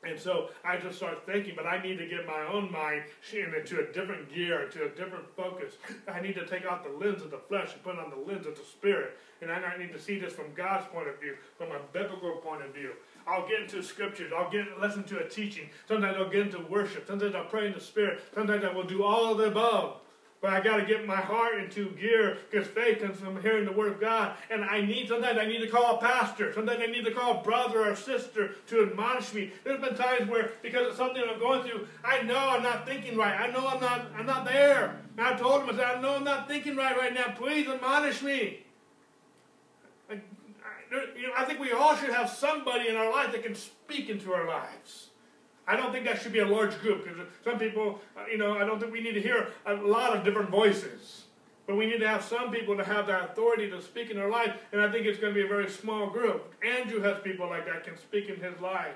[0.04, 3.80] And so I just start thinking, but I need to get my own mind into
[3.80, 5.74] a different gear, into a different focus.
[6.12, 8.46] I need to take out the lens of the flesh and put on the lens
[8.46, 9.18] of the spirit.
[9.42, 12.62] And I need to see this from God's point of view, from a biblical point
[12.62, 12.92] of view.
[13.26, 14.32] I'll get into scriptures.
[14.36, 15.68] I'll get listen to a teaching.
[15.86, 17.06] Sometimes I'll get into worship.
[17.06, 18.20] Sometimes I'll pray in the spirit.
[18.34, 20.00] Sometimes I will do all of the above.
[20.40, 23.72] But I got to get my heart into gear because faith comes from hearing the
[23.72, 24.36] word of God.
[24.50, 26.52] And I need sometimes I need to call a pastor.
[26.52, 29.52] Sometimes I need to call a brother or sister to admonish me.
[29.64, 33.16] There's been times where because of something I'm going through, I know I'm not thinking
[33.16, 33.40] right.
[33.40, 35.00] I know I'm not I'm not there.
[35.16, 37.34] And I told him I said I know I'm not thinking right right now.
[37.36, 38.64] Please admonish me
[40.90, 44.08] you know, I think we all should have somebody in our life that can speak
[44.08, 45.07] into our lives.
[45.68, 48.56] I don't think that should be a large group because some people, uh, you know,
[48.56, 51.24] I don't think we need to hear a lot of different voices.
[51.66, 54.30] But we need to have some people to have that authority to speak in their
[54.30, 56.54] life, and I think it's going to be a very small group.
[56.64, 58.94] Andrew has people like that can speak in his life.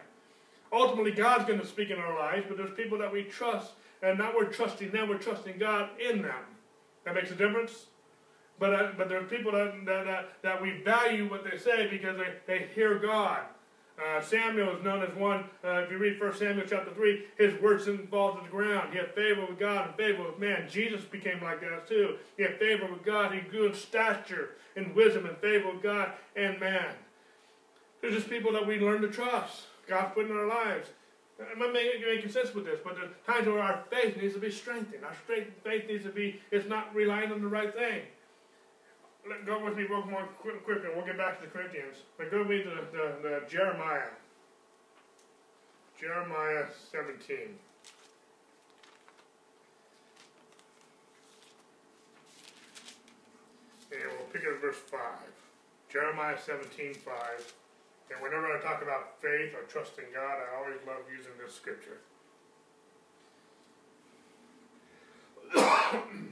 [0.72, 4.16] Ultimately, God's going to speak in our lives, but there's people that we trust, and
[4.16, 6.44] not we're trusting them, we're trusting God in them.
[7.04, 7.86] That makes a difference?
[8.58, 11.88] But, uh, but there are people that, that, that, that, we value what they say
[11.88, 13.40] because they, they hear God.
[14.02, 17.60] Uh, Samuel is known as one, uh, if you read 1 Samuel chapter 3, his
[17.60, 18.92] words didn't fall to the ground.
[18.92, 20.68] He had favor with God and favor with man.
[20.68, 22.16] Jesus became like that too.
[22.36, 23.32] He had favor with God.
[23.32, 26.94] He grew in stature, in wisdom, and favor with God and man.
[28.00, 29.64] There's just people that we learn to trust.
[29.86, 30.88] God put in our lives.
[31.52, 34.40] I'm not making, making sense with this, but there's times where our faith needs to
[34.40, 35.04] be strengthened.
[35.04, 38.02] Our faith needs to be, it's not relying on the right thing
[39.28, 41.96] let, go with me real more quick, quick, and we'll get back to the Corinthians.
[42.18, 42.62] But go to the,
[42.92, 44.10] the, the Jeremiah.
[46.00, 47.36] Jeremiah 17.
[53.92, 55.00] And we'll pick up verse 5.
[55.92, 57.54] Jeremiah 17, 5.
[58.10, 62.00] And whenever I talk about faith or trusting God, I always love using this scripture.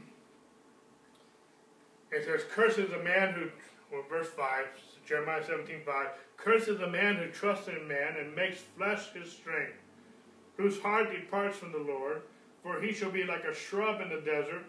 [2.10, 3.48] It says, Curses a man who,
[3.92, 4.66] well, verse 5,
[5.06, 6.06] Jeremiah 17, 5,
[6.36, 9.78] Curses a man who trusts in man and makes flesh his strength,
[10.56, 12.22] whose heart departs from the Lord,
[12.62, 14.64] for he shall be like a shrub in the desert,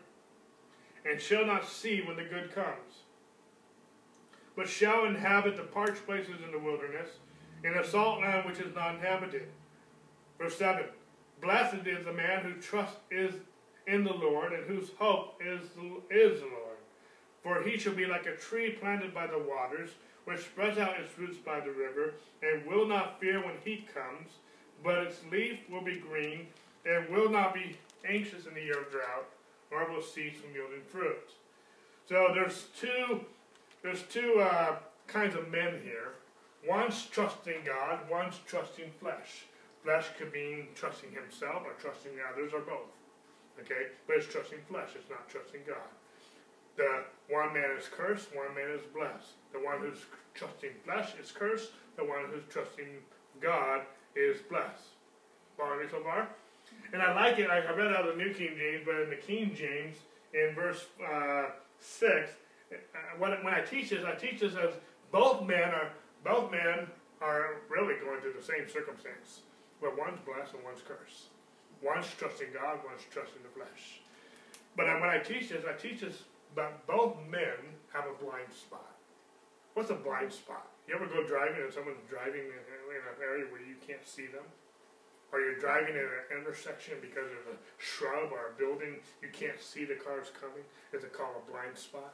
[1.06, 3.04] and shall not see when the good comes,
[4.56, 7.10] but shall inhabit the parched places in the wilderness,
[7.64, 9.48] in a salt land which is not inhabited.
[10.38, 10.84] Verse 7,
[11.42, 13.34] Blessed is the man who trusts is
[13.88, 15.62] in the Lord, and whose hope is,
[16.10, 16.71] is the Lord.
[17.44, 19.90] For he shall be like a tree planted by the waters,
[20.26, 22.14] which spreads out its roots by the river,
[22.44, 24.30] and will not fear when heat comes,
[24.84, 26.48] but its leaf will be green,
[26.86, 27.78] and will not be
[28.08, 29.26] anxious in the year of drought,
[29.72, 31.30] nor will cease from yielding fruit.
[32.08, 33.22] So there's two,
[33.82, 34.78] there's two uh,
[35.08, 36.14] kinds of men here.
[36.68, 39.46] One's trusting God, one's trusting flesh.
[39.84, 42.94] Flesh could mean trusting himself or trusting others or both.
[43.60, 43.88] Okay?
[44.06, 45.90] But it's trusting flesh, it's not trusting God.
[46.78, 49.34] The one man is cursed, one man is blessed.
[49.54, 50.00] The one who's
[50.34, 52.88] trusting flesh is cursed, the one who's trusting
[53.42, 53.82] God
[54.16, 54.96] is blessed.
[55.58, 56.28] Following me so far?
[56.94, 59.16] And I like it, I read out of the New King James, but in the
[59.16, 59.98] King James,
[60.34, 61.46] in verse uh,
[61.80, 62.32] 6,
[62.72, 62.76] uh,
[63.18, 64.74] when, when I teach this, I teach this as
[65.12, 65.92] both men are
[66.24, 66.88] both men
[67.22, 69.42] are really going through the same circumstance,
[69.82, 71.34] but one's blessed and one's cursed.
[71.82, 74.02] One's trusting God, one's trusting the flesh.
[74.78, 76.24] But when I teach this, I teach this
[76.56, 78.96] that both men have a blind spot.
[79.74, 80.68] What's a blind spot?
[80.88, 84.44] You ever go driving and someone's driving in an area where you can't see them?
[85.32, 89.56] Or you're driving at an intersection because of a shrub or a building, you can't
[89.64, 90.68] see the cars coming.
[90.92, 92.12] It's called a blind spot.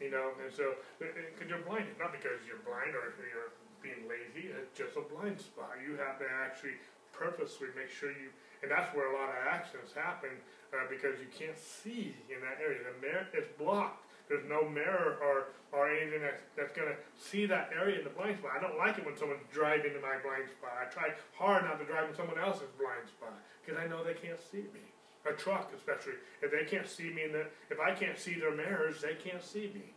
[0.00, 3.52] You know, and so, uh, uh, because you're blinded, not because you're blind or you're
[3.82, 5.76] being lazy, it's just a blind spot.
[5.82, 6.78] You have to actually
[7.10, 8.30] purposely make sure you,
[8.62, 10.30] and that's where a lot of accidents happen
[10.74, 12.78] uh, because you can't see in that area.
[12.84, 14.04] The mirror is blocked.
[14.28, 18.12] There's no mirror or, or anything that's, that's going to see that area in the
[18.12, 18.52] blind spot.
[18.52, 20.76] I don't like it when someone's driving into my blind spot.
[20.76, 23.32] I try hard not to drive in someone else's blind spot
[23.64, 24.84] because I know they can't see me.
[25.24, 28.54] A truck, especially, if they can't see me, in the, if I can't see their
[28.54, 29.92] mirrors, they can't see me.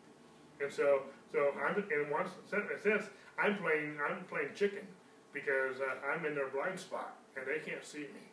[0.60, 3.06] And so, so I'm in one sense,
[3.38, 4.88] I'm playing, I'm playing chicken
[5.34, 8.31] because uh, I'm in their blind spot and they can't see me.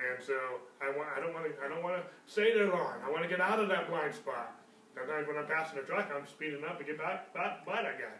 [0.00, 2.96] And so I want, I don't want to, I don't want to stay there long.
[3.04, 4.56] I want to get out of that blind spot.
[4.96, 7.98] Sometimes when I'm passing a truck, I'm speeding up to get back, back by that
[7.98, 8.16] guy.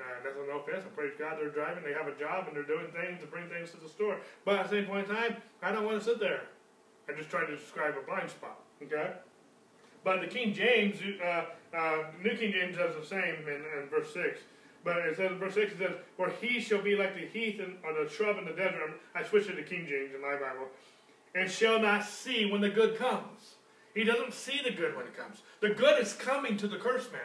[0.00, 0.84] Uh, that's no offense.
[0.86, 3.48] I praise God they're driving, they have a job, and they're doing things to bring
[3.48, 4.16] things to the store.
[4.44, 6.42] But at the same point in time, I don't want to sit there.
[7.08, 8.60] I just try to describe a blind spot.
[8.82, 9.12] Okay?
[10.04, 11.44] But the King James, uh,
[11.76, 14.40] uh, New King James does the same in, in verse 6.
[14.84, 17.60] But it says in verse 6, it says, For he shall be like the heath
[17.82, 19.00] or the shrub in the desert.
[19.14, 20.68] I switched it to King James in my Bible.
[21.34, 23.54] And shall not see when the good comes.
[23.94, 25.42] He doesn't see the good when it comes.
[25.60, 27.20] The good is coming to the cursed man.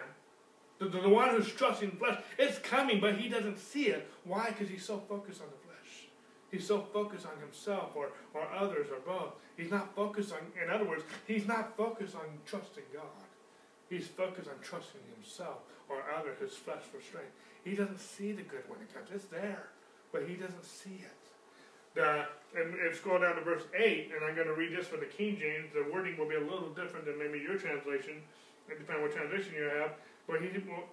[0.80, 2.20] The, the, the one who's trusting flesh.
[2.38, 4.10] It's coming, but he doesn't see it.
[4.24, 4.48] Why?
[4.50, 6.08] Because he's so focused on the flesh.
[6.52, 9.34] He's so focused on himself or, or others or both.
[9.58, 13.04] He's not focused on, in other words, he's not focused on trusting God.
[13.90, 15.58] He's focused on trusting himself
[15.90, 17.32] or others, his flesh for strength.
[17.64, 19.10] He doesn't see the good when it comes.
[19.14, 19.70] It's there,
[20.12, 21.23] but he doesn't see it.
[21.96, 22.26] The,
[22.56, 25.06] and, and scroll down to verse 8, and I'm going to read this for the
[25.06, 25.68] King James.
[25.74, 28.22] The wording will be a little different than maybe your translation,
[28.68, 29.92] depending on what translation you have.
[30.28, 30.84] But he, well,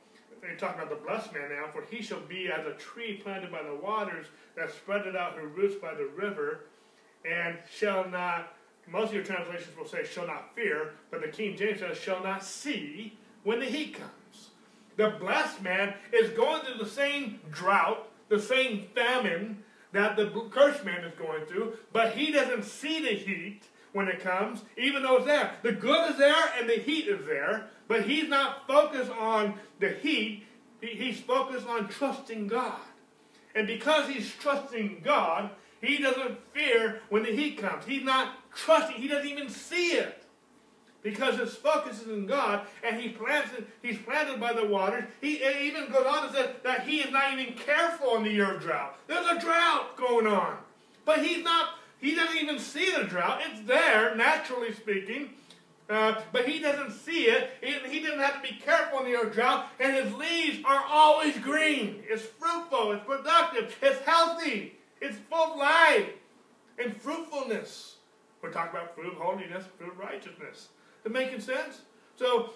[0.42, 3.52] they talk about the blessed man now, for he shall be as a tree planted
[3.52, 4.26] by the waters
[4.56, 6.60] that spreadeth out her roots by the river,
[7.24, 8.54] and shall not,
[8.88, 12.22] most of your translations will say shall not fear, but the King James says shall
[12.22, 14.50] not see when the heat comes.
[14.96, 19.62] The blessed man is going through the same drought, the same famine,
[19.92, 23.62] that the cursed man is going through, but he doesn't see the heat
[23.92, 25.52] when it comes, even though it's there.
[25.62, 29.90] The good is there and the heat is there, but he's not focused on the
[29.90, 30.44] heat,
[30.80, 32.80] he's focused on trusting God.
[33.54, 37.84] And because he's trusting God, he doesn't fear when the heat comes.
[37.84, 40.19] He's not trusting, he doesn't even see it
[41.02, 45.04] because his focus is in God, and he planted, he's planted by the waters.
[45.20, 48.54] He even goes on to say that he is not even careful in the year
[48.54, 48.98] of drought.
[49.06, 50.56] There's a drought going on.
[51.04, 53.40] But he's not, he doesn't even see the drought.
[53.46, 55.30] It's there, naturally speaking.
[55.88, 57.50] Uh, but he doesn't see it.
[57.60, 59.66] He, he doesn't have to be careful in the year of drought.
[59.80, 62.04] And his leaves are always green.
[62.08, 62.92] It's fruitful.
[62.92, 63.76] It's productive.
[63.82, 64.76] It's healthy.
[65.00, 66.10] It's full of life
[66.78, 67.96] and fruitfulness.
[68.40, 70.68] We're talking about fruit of holiness, fruit of righteousness.
[71.04, 71.82] It making sense?
[72.16, 72.50] So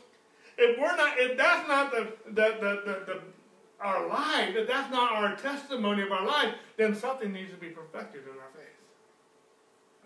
[0.59, 3.21] if we're not, if that's not the, the, the, the,
[3.81, 7.69] our life, if that's not our testimony of our life, then something needs to be
[7.69, 8.65] perfected in our faith.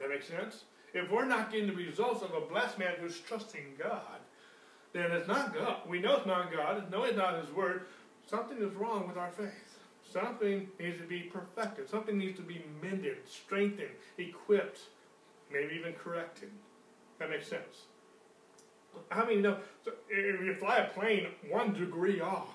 [0.01, 0.64] That makes sense?
[0.95, 4.20] If we're not getting the results of a blessed man who's trusting God,
[4.93, 5.76] then it's not God.
[5.86, 6.91] We know it's not God.
[6.91, 7.82] No, it's not His Word.
[8.26, 9.78] Something is wrong with our faith.
[10.11, 11.89] Something needs to be perfected.
[11.89, 14.80] Something needs to be mended, strengthened, equipped,
[15.53, 16.51] maybe even corrected.
[17.18, 17.84] That makes sense.
[19.11, 19.59] How many know?
[19.84, 22.49] So if you fly a plane one degree off,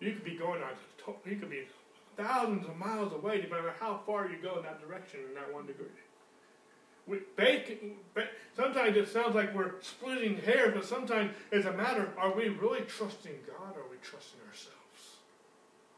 [0.00, 0.70] you could be going on.
[1.24, 1.64] You could be
[2.16, 5.52] thousands of miles away, depending on how far you go in that direction in that
[5.52, 5.86] one degree.
[7.06, 7.18] We,
[8.56, 12.82] sometimes it sounds like we're splitting hairs, but sometimes it's a matter: Are we really
[12.82, 13.76] trusting God?
[13.76, 14.76] Or are we trusting ourselves?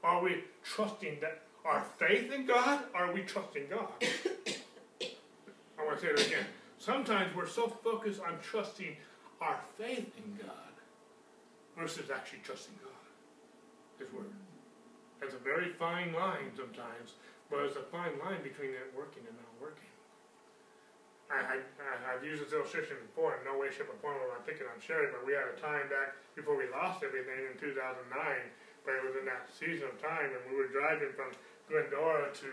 [0.02, 2.84] Are we trusting that our faith in God?
[2.94, 3.88] Are we trusting God?
[5.78, 6.46] I want to say it again.
[6.78, 8.96] Sometimes we're so focused on trusting
[9.42, 10.74] our faith in God
[11.74, 13.02] versus actually trusting God,
[13.98, 14.30] His Word.
[15.18, 17.18] It's a very fine line sometimes,
[17.50, 19.90] but it's a fine line between it working and not working.
[21.30, 24.40] I, I, I've used this illustration before in no way, shape, or form am I
[24.44, 28.04] picking on but we had a time back before we lost everything in 2009,
[28.84, 31.32] but it was in that season of time, and we were driving from
[31.72, 32.50] Glendora to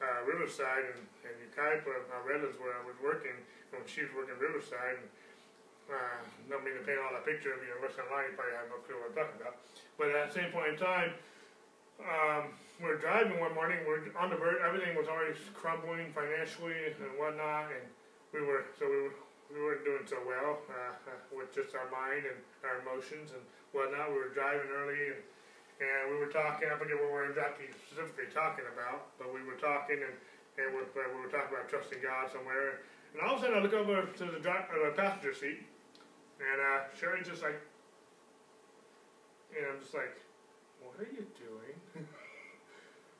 [0.00, 3.36] uh, Riverside, and, and Yucaipa, uh, Redlands, where I was working,
[3.68, 5.10] when she was working Riverside, and
[5.90, 6.18] uh,
[6.50, 8.78] don't mean to paint all that picture of you listen online, you probably have no
[8.84, 9.56] clue what I'm talking about.
[9.98, 11.10] But at the same point in time,
[12.02, 12.42] um,
[12.82, 16.90] we were driving one morning, we are on the verge, everything was already crumbling financially
[16.90, 17.84] and whatnot, and
[18.34, 19.14] we were so we were,
[19.52, 23.42] we weren't doing so well uh, uh, with just our mind and our emotions and
[23.76, 24.10] whatnot.
[24.10, 25.22] We were driving early and
[25.82, 26.70] and we were talking.
[26.70, 30.14] I forget what we were exactly specifically talking about, but we were talking and
[30.58, 32.82] and we, we were talking about trusting God somewhere.
[33.12, 35.62] And all of a sudden, I look over to the, uh, the passenger seat,
[36.40, 37.60] and uh, Sherry's just like,
[39.56, 40.16] and I'm just like,
[40.80, 42.06] what are you doing?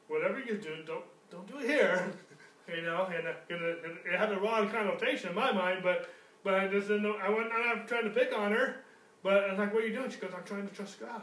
[0.09, 2.13] Whatever you do, don't don't do it here.
[2.69, 6.09] you know, and, uh, it, it had the wrong connotation in my mind, but
[6.45, 8.77] but I just didn't know, I wasn't I'm trying to pick on her,
[9.23, 10.11] but I was like, what are you doing?
[10.11, 11.23] She goes, I'm trying to trust God.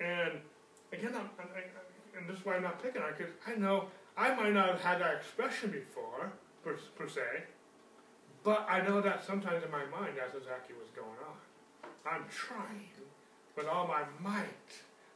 [0.00, 0.40] And
[0.92, 3.86] again, I'm, I, and this is why I'm not picking on because I know
[4.16, 6.32] I might not have had that expression before,
[6.64, 7.44] per, per se,
[8.42, 11.38] but I know that sometimes in my mind that's exactly what's going on.
[12.06, 12.88] I'm trying
[13.56, 14.70] with all my might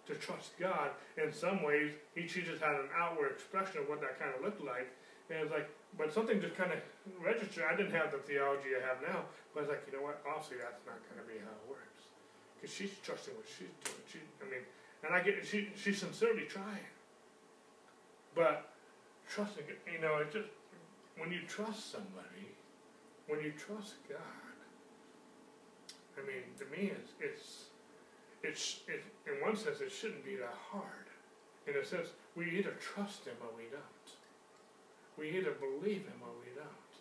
[0.07, 0.91] to trust God.
[1.23, 4.65] In some ways, he, just had an outward expression of what that kind of looked
[4.65, 4.89] like.
[5.29, 5.69] And it's like,
[5.99, 6.81] but something just kind of
[7.21, 7.65] registered.
[7.71, 10.25] I didn't have the theology I have now, but I was like, you know what?
[10.25, 12.09] Obviously, that's not going to be how it works.
[12.57, 14.03] Because she's trusting what she's doing.
[14.09, 14.65] She, I mean,
[15.05, 16.89] and I get she she's sincerely trying.
[18.35, 18.73] But
[19.29, 20.49] trusting, you know, it just
[21.19, 22.55] when you trust somebody,
[23.27, 24.19] when you trust God,
[26.17, 27.47] I mean, to me, it's it's
[28.43, 31.07] it's it, in one sense it shouldn't be that hard.
[31.67, 34.09] In a sense, we either trust him or we don't.
[35.19, 36.93] We either believe him or we don't.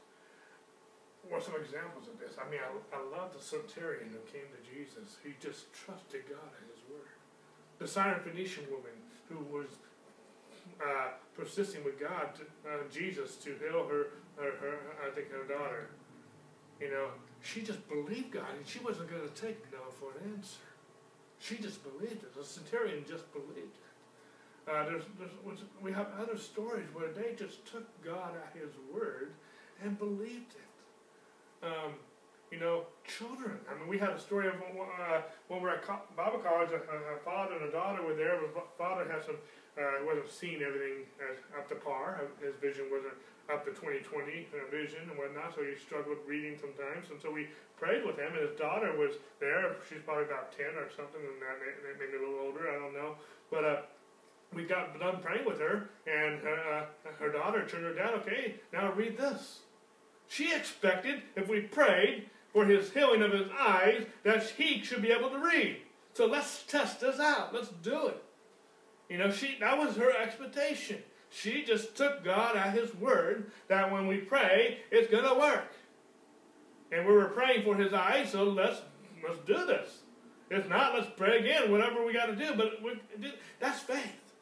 [1.30, 2.36] What some examples of this?
[2.36, 5.18] I mean, I, I love the centurion who came to Jesus.
[5.24, 7.15] He just trusted God and his word.
[7.80, 8.97] The Syrophoenician woman
[9.30, 9.78] who was
[10.82, 14.07] uh, persisting with God, to, uh, Jesus, to heal her,
[14.38, 15.89] her, her, I think her daughter.
[16.80, 17.07] You know,
[17.41, 20.59] she just believed God, and she wasn't going to take no for an answer.
[21.39, 22.36] She just believed it.
[22.36, 24.72] The centurion just believed it.
[24.72, 29.32] Uh, there's, there's, we have other stories where they just took God at His word
[29.84, 31.65] and believed it.
[31.65, 31.93] Um,
[32.51, 33.59] you know, children.
[33.70, 36.80] I mean, we had a story of uh, when we were at Bible college, a,
[36.80, 38.39] a, father and a daughter were there.
[38.39, 39.36] The father had some,
[39.78, 42.22] uh, wasn't seeing everything as up to par.
[42.42, 43.14] His vision wasn't
[43.48, 44.04] up to 2020
[44.52, 47.10] uh, vision and whatnot, so he struggled reading sometimes.
[47.10, 47.48] And so we
[47.80, 49.78] prayed with him, and his daughter was there.
[49.88, 51.58] She's probably about 10 or something, and that
[52.00, 53.16] maybe a little older, I don't know.
[53.50, 53.82] But uh,
[54.54, 56.86] we got done praying with her, and uh,
[57.20, 58.14] her daughter turned her down.
[58.26, 59.62] Okay, now read this.
[60.28, 65.12] She expected, if we prayed for his healing of his eyes, that he should be
[65.12, 65.78] able to read.
[66.14, 67.54] So let's test this out.
[67.54, 68.24] Let's do it.
[69.10, 70.97] You know, she that was her expectation.
[71.30, 75.74] She just took God at His word that when we pray, it's going to work.
[76.91, 78.82] And we were praying for His eyes, so let's
[79.28, 79.99] let's do this.
[80.49, 82.53] If not, let's pray again, whatever we got to do.
[82.55, 83.01] But we,
[83.60, 84.34] that's faith.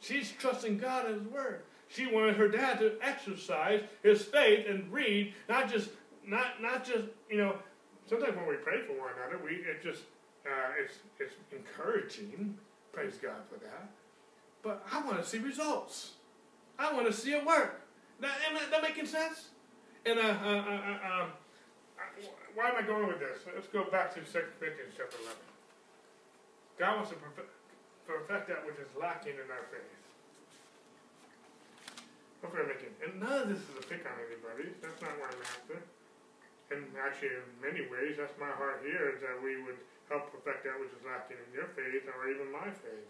[0.00, 1.62] She's trusting God at His word.
[1.88, 5.90] She wanted her dad to exercise his faith and read, not just
[6.26, 7.56] not not just you know.
[8.06, 10.02] Sometimes when we pray for one another, we it just
[10.46, 12.56] uh, it's it's encouraging.
[12.92, 13.88] Praise God for that.
[14.62, 16.12] But I want to see results.
[16.78, 17.80] I want to see it work.
[18.20, 19.48] That, am I, that making sense?
[20.04, 21.30] And uh, uh, uh, uh um,
[22.54, 23.38] why am I going with this?
[23.54, 24.26] Let's go back to 2
[24.58, 25.38] Corinthians chapter 11.
[26.78, 27.50] God wants to perfect,
[28.06, 29.94] perfect that which is lacking in our faith.
[32.42, 34.70] Hopefully I'm making, and none of this is a pick on anybody.
[34.78, 35.82] That's not what I'm after.
[36.68, 39.80] And actually, in many ways, that's my heart here, is that we would
[40.12, 43.08] help perfect that which is lacking in your faith or even my faith.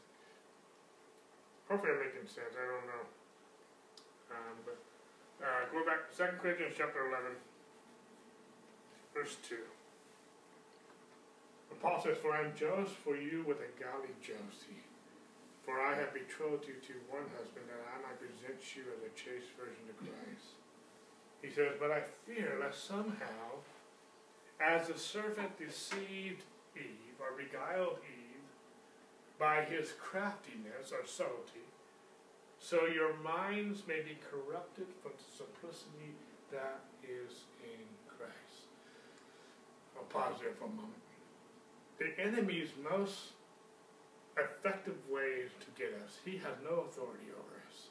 [1.66, 2.54] Hopefully I'm making sense.
[2.54, 3.04] I don't know.
[4.30, 4.78] Um, but
[5.42, 7.34] uh, go back, to 2 Corinthians chapter 11,
[9.14, 9.58] verse 2.
[11.70, 14.82] The Paul says, For I am jealous for you with a godly jealousy.
[15.62, 19.12] For I have betrothed you to one husband, that I might present you as a
[19.12, 20.57] chaste virgin to Christ.
[21.42, 23.62] He says, But I fear lest somehow,
[24.60, 26.42] as the serpent deceived
[26.76, 28.28] Eve, or beguiled Eve,
[29.38, 31.66] by his craftiness or subtlety,
[32.58, 36.14] so your minds may be corrupted from the simplicity
[36.50, 38.66] that is in Christ.
[39.96, 40.94] I'll pause there for a moment.
[41.98, 43.32] The enemy's most
[44.36, 47.88] effective ways to get us, he has no authority over us,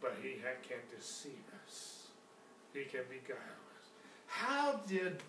[0.00, 0.36] but he
[0.68, 1.99] can deceive us.
[2.72, 3.36] He can beguile
[3.76, 3.86] us.
[4.26, 5.22] how did,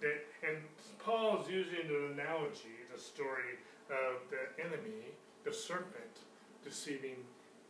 [0.00, 0.14] the,
[0.46, 0.58] and
[0.98, 3.58] Paul's using an analogy, the story
[3.90, 6.24] of the enemy, the serpent,
[6.64, 7.16] deceiving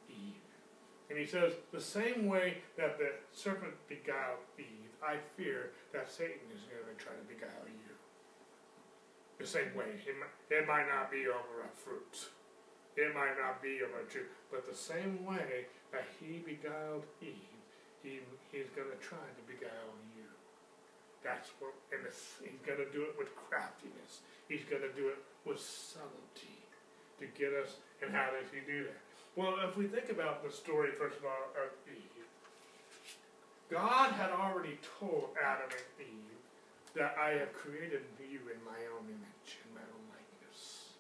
[0.09, 0.43] Eve.
[1.11, 6.49] And he says, the same way that the serpent beguiled Eve, I fear that Satan
[6.55, 7.95] is going to try to beguile you.
[9.39, 10.03] The same way.
[10.07, 12.29] It might, it might not be over a fruit.
[12.97, 14.23] It might not be over a tree.
[14.51, 17.58] But the same way that he beguiled Eve,
[18.03, 18.21] he,
[18.53, 20.29] he's going to try to beguile you.
[21.23, 22.07] That's what, and
[22.41, 24.23] he's going to do it with craftiness.
[24.47, 26.63] He's going to do it with subtlety
[27.19, 27.77] to get us.
[28.01, 29.03] And how does he do that?
[29.35, 32.27] Well, if we think about the story, first of all, of Eve,
[33.71, 36.43] God had already told Adam and Eve
[36.99, 40.91] that I have created you in my own image and my own likeness.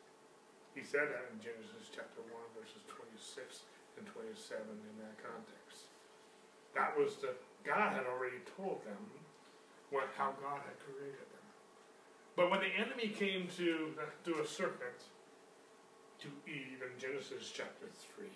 [0.76, 3.66] He said that in Genesis chapter 1, verses 26
[3.98, 5.67] and 27 in that context.
[6.78, 7.34] That was that
[7.66, 9.02] God had already told them
[9.90, 11.46] what, how God had created them.
[12.36, 15.10] But when the enemy came to, to a serpent,
[16.22, 18.26] to Eve in Genesis chapter 3,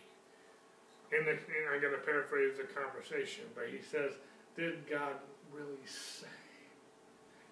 [1.14, 4.12] and, the, and I'm going to paraphrase the conversation, but he says,
[4.56, 5.22] Did God
[5.54, 6.26] really say?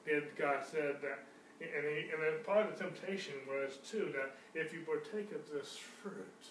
[0.05, 1.23] Did God said that?
[1.61, 5.47] And, he, and then part of the temptation was, too, that if you partake of
[5.53, 6.43] this fruit,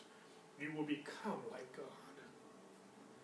[0.62, 2.09] you will become like God.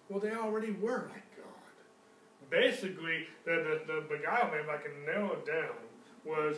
[0.10, 2.50] Well, they already were like God.
[2.50, 5.76] Basically, the, the, the beguilement, if I can narrow it down,
[6.24, 6.58] was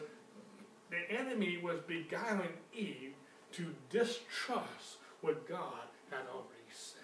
[0.89, 3.13] the enemy was beguiling Eve
[3.53, 7.01] to distrust what God had already said.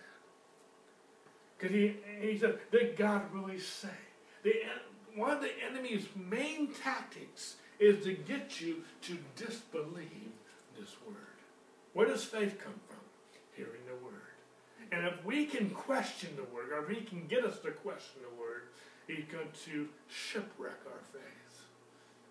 [1.57, 3.87] because he, he said, did God really say?
[4.43, 4.53] The,
[5.15, 10.31] one of the enemy's main tactics is to get you to disbelieve
[10.77, 11.15] this word.
[11.93, 12.99] Where does faith come from?
[13.55, 14.22] Hearing the word.
[14.93, 18.21] And if we can question the word, or if he can get us to question
[18.21, 18.63] the word,
[19.07, 21.63] he's going to shipwreck our faith.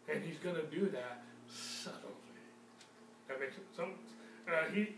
[0.08, 2.10] And he's going to do that subtly.
[3.26, 3.94] That makes some.
[4.48, 4.94] Uh, he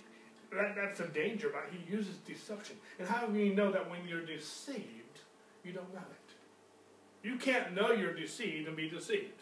[0.53, 2.77] that, that's a danger about He uses deception.
[2.99, 5.21] And how do you know that when you're deceived,
[5.65, 7.27] you don't know it?
[7.27, 9.41] You can't know you're deceived and be deceived.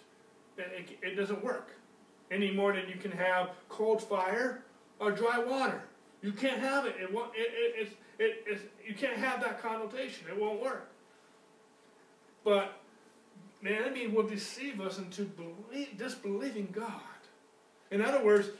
[0.57, 1.71] It, it, it doesn't work
[2.31, 4.63] any more than you can have cold fire
[5.01, 5.83] or dry water.
[6.23, 6.95] You can't have it.
[7.01, 7.33] It won't.
[7.35, 10.27] It, it, you can't have that connotation.
[10.29, 10.89] It won't work.
[12.45, 12.73] But
[13.63, 17.01] the enemy will deceive us into believe, disbelieving God.
[17.91, 18.51] In other words,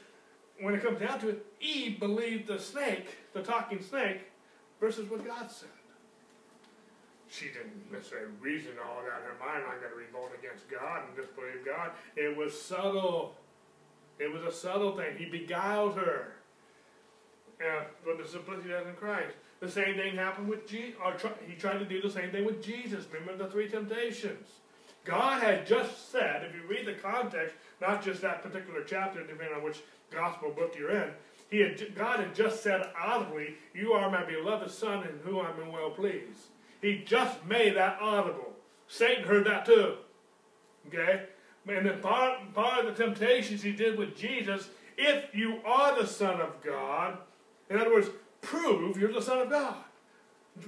[0.61, 4.21] when it comes down to it, Eve believed the snake, the talking snake,
[4.79, 5.69] versus what God said.
[7.29, 9.63] She didn't necessarily reason all that in her mind.
[9.67, 11.91] I'm going to revolt against God and disbelieve God.
[12.15, 13.35] It was subtle.
[14.19, 15.17] It was a subtle thing.
[15.17, 16.33] He beguiled her.
[17.61, 19.35] Yeah, but the simplicity that's in Christ.
[19.59, 20.95] The same thing happened with Jesus.
[21.01, 23.05] Uh, or try, he tried to do the same thing with Jesus.
[23.11, 24.47] Remember the three temptations.
[25.05, 29.55] God had just said, if you read the context, not just that particular chapter, depending
[29.55, 29.81] on which
[30.11, 31.09] gospel book you're in,
[31.49, 35.71] he had, God had just said audibly, You are my beloved Son in whom I'm
[35.71, 36.47] well pleased.
[36.81, 38.53] He just made that audible.
[38.87, 39.95] Satan heard that too.
[40.87, 41.23] Okay?
[41.67, 46.07] And then part, part of the temptations he did with Jesus, if you are the
[46.07, 47.17] Son of God,
[47.73, 48.09] in other words,
[48.41, 49.75] prove you're the Son of God.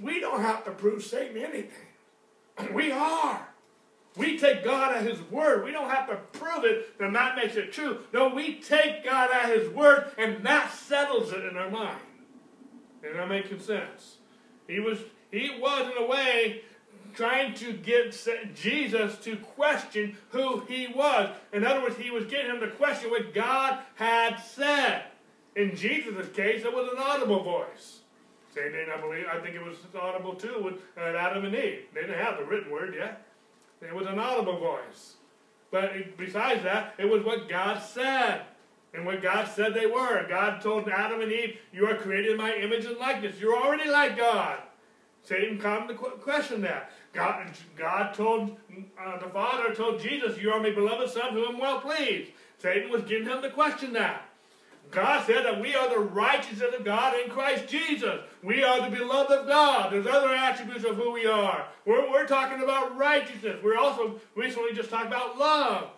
[0.01, 1.69] We don't have to prove Satan anything.
[2.73, 3.47] We are.
[4.17, 5.65] We take God at His word.
[5.65, 7.99] We don't have to prove it, then that makes it true.
[8.13, 11.99] No, we take God at His word, and that settles it in our mind.
[13.03, 14.17] And that making sense.
[14.67, 14.99] He was,
[15.31, 16.61] he was in a way
[17.13, 18.17] trying to get
[18.55, 21.29] Jesus to question who he was.
[21.53, 25.03] In other words, he was getting him to question what God had said.
[25.55, 27.99] In Jesus' case, it was an audible voice.
[28.53, 29.25] Same thing, I believe.
[29.31, 31.83] I think it was audible too with uh, Adam and Eve.
[31.93, 33.25] They didn't have the written word yet.
[33.81, 35.15] It was an audible voice.
[35.71, 38.41] But besides that, it was what God said.
[38.93, 40.25] And what God said they were.
[40.29, 43.39] God told Adam and Eve, You are created in my image and likeness.
[43.39, 44.59] You're already like God.
[45.21, 46.91] Satan come to question that.
[47.11, 48.55] God, God told
[48.97, 52.31] uh, the Father told Jesus, You are my beloved Son, whom I'm well pleased.
[52.57, 54.29] Satan was getting him to question that.
[54.91, 58.21] God said that we are the righteousness of God in Christ Jesus.
[58.43, 59.91] We are the beloved of God.
[59.91, 61.67] There's other attributes of who we are.
[61.85, 63.57] We're, we're talking about righteousness.
[63.63, 65.89] We're also recently just talking about love.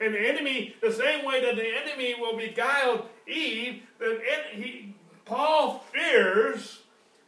[0.00, 4.20] And the enemy, the same way that the enemy will beguile Eve, that
[4.52, 6.80] he, Paul fears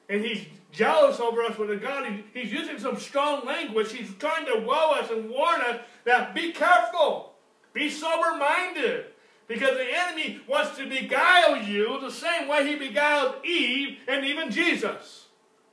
[0.09, 2.07] and he's jealous over us with a God.
[2.07, 3.93] He, he's using some strong language.
[3.93, 7.33] He's trying to woe us and warn us that be careful,
[7.73, 9.07] be sober minded.
[9.49, 14.51] Because the enemy wants to beguile you the same way he beguiled Eve and even
[14.51, 15.27] Jesus.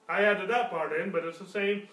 [0.07, 1.87] I added that part in, but it's the same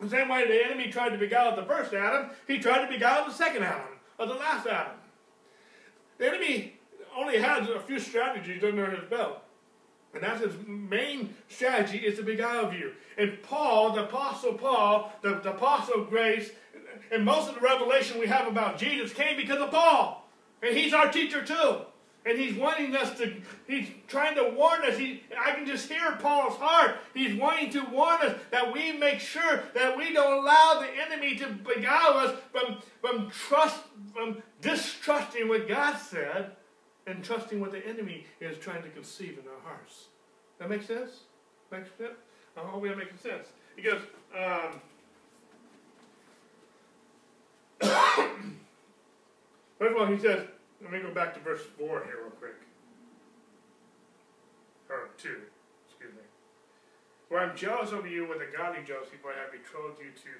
[0.00, 3.26] The same way the enemy tried to beguile the first Adam, he tried to beguile
[3.26, 4.94] the second Adam, or the last Adam.
[6.18, 6.78] The enemy
[7.16, 9.42] only has a few strategies under his belt.
[10.14, 12.92] And that's his main strategy is to beguile you.
[13.18, 16.50] And Paul, the Apostle Paul, the, the Apostle of Grace,
[17.10, 20.17] and most of the revelation we have about Jesus came because of Paul.
[20.62, 21.78] And he's our teacher too.
[22.26, 23.32] And he's wanting us to,
[23.66, 24.98] he's trying to warn us.
[24.98, 26.96] He, I can just hear Paul's heart.
[27.14, 31.36] He's wanting to warn us that we make sure that we don't allow the enemy
[31.36, 33.80] to beguile us from, from trust,
[34.12, 36.50] from distrusting what God said
[37.06, 40.08] and trusting what the enemy is trying to conceive in our hearts.
[40.58, 41.20] That makes sense?
[41.70, 42.18] Makes sense?
[42.56, 43.46] I hope that makes sense.
[43.76, 44.02] He goes,
[44.36, 44.80] um,
[49.78, 50.46] first of all, he says,
[50.82, 52.54] let me go back to verse 4 here real quick.
[54.90, 55.28] Or 2,
[55.88, 56.22] excuse me.
[57.28, 60.30] For I'm jealous over you with a godly jealousy, for I have betrothed you to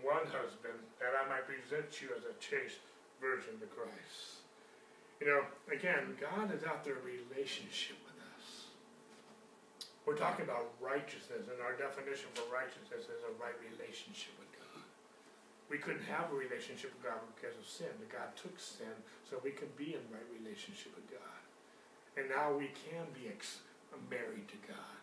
[0.00, 2.80] one husband, that I might present you as a chaste
[3.20, 4.46] virgin to Christ.
[5.20, 8.70] You know, again, God is out there relationship with us.
[10.06, 14.77] We're talking about righteousness, and our definition for righteousness is a right relationship with God.
[15.68, 17.92] We couldn't have a relationship with God because of sin.
[18.08, 18.96] God took sin
[19.28, 21.40] so we could be in right relationship with God.
[22.16, 23.28] And now we can be
[24.10, 24.98] married to God.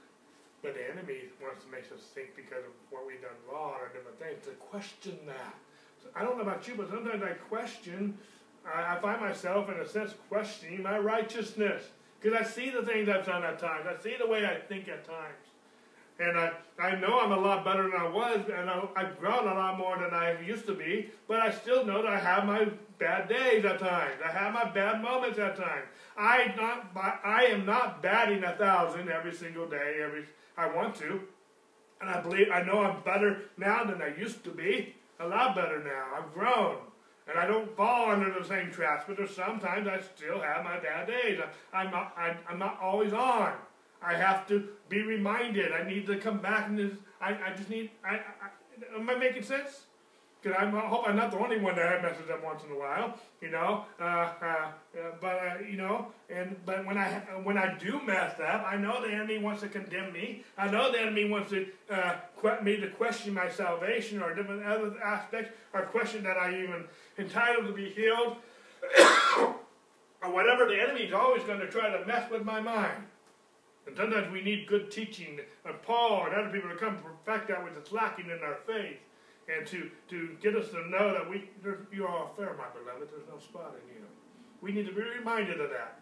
[0.62, 3.90] But the enemy wants to make us think because of what we've done wrong or
[3.94, 5.56] different things to question that.
[6.02, 8.18] So I don't know about you, but sometimes I question
[8.66, 11.84] I, I find myself, in a sense, questioning my righteousness.
[12.20, 13.86] Because I see the things I've done at times.
[13.88, 15.45] I see the way I think at times.
[16.18, 19.48] And I, I know I'm a lot better than I was, and I, I've grown
[19.48, 22.46] a lot more than I used to be, but I still know that I have
[22.46, 24.16] my bad days at times.
[24.26, 25.86] I have my bad moments at times.
[26.18, 26.92] I, not,
[27.26, 30.26] I am not batting a thousand every single day, every
[30.58, 31.22] I want to.
[32.00, 34.96] And I believe, I know I'm better now than I used to be.
[35.20, 36.06] A lot better now.
[36.18, 36.78] I've grown.
[37.28, 40.80] And I don't fall under the same traps, but there's sometimes I still have my
[40.80, 41.40] bad days.
[41.74, 43.54] I'm not, I, I'm not always on.
[44.02, 45.72] I have to be reminded.
[45.72, 49.44] I need to come back and I, I just need, I, I, am I making
[49.44, 49.86] sense?
[50.46, 52.78] Because I hope I'm not the only one that I messes up once in a
[52.78, 53.86] while, you know.
[54.00, 54.68] Uh, uh,
[55.20, 57.10] but uh, you know, and but when I
[57.42, 60.44] when I do mess up, I know the enemy wants to condemn me.
[60.56, 62.18] I know the enemy wants to uh,
[62.62, 66.84] me to question my salvation or different other aspects, or question that I even
[67.18, 68.36] entitled to be healed,
[69.40, 70.68] or whatever.
[70.68, 73.04] The enemy is always going to try to mess with my mind.
[73.88, 77.64] And sometimes we need good teaching, and Paul and other people to come perfect that
[77.64, 78.98] which is lacking in our faith
[79.48, 81.50] and to, to get us to know that we
[81.92, 83.10] you are fair, my beloved.
[83.12, 84.02] There's no spot in you.
[84.62, 86.00] We need to be reminded of that.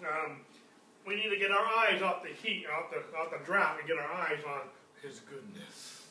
[0.00, 0.42] Um,
[1.06, 3.88] we need to get our eyes off the heat, off the, off the drought, and
[3.88, 4.68] get our eyes on
[5.02, 6.06] His goodness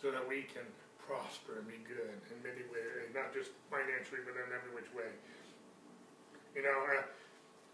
[0.00, 0.66] so that we can
[0.98, 5.08] prosper and be good in many ways, not just financially, but in every which way.
[6.56, 7.04] You know, uh,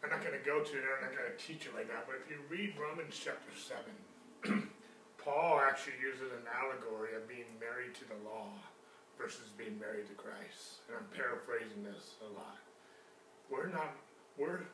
[0.03, 2.01] I'm not going to go to it, I'm not going to teach it right now,
[2.09, 3.85] but if you read Romans chapter 7,
[5.21, 8.57] Paul actually uses an allegory of being married to the law
[9.21, 10.81] versus being married to Christ.
[10.89, 12.57] And I'm paraphrasing this a lot.
[13.53, 13.93] We're not,
[14.41, 14.65] we're,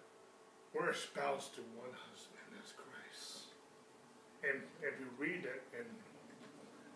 [0.70, 3.50] we're espoused to one husband, that's Christ.
[4.46, 5.90] And if you read it, and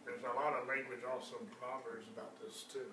[0.07, 2.87] there's a lot of language also in Proverbs about this too.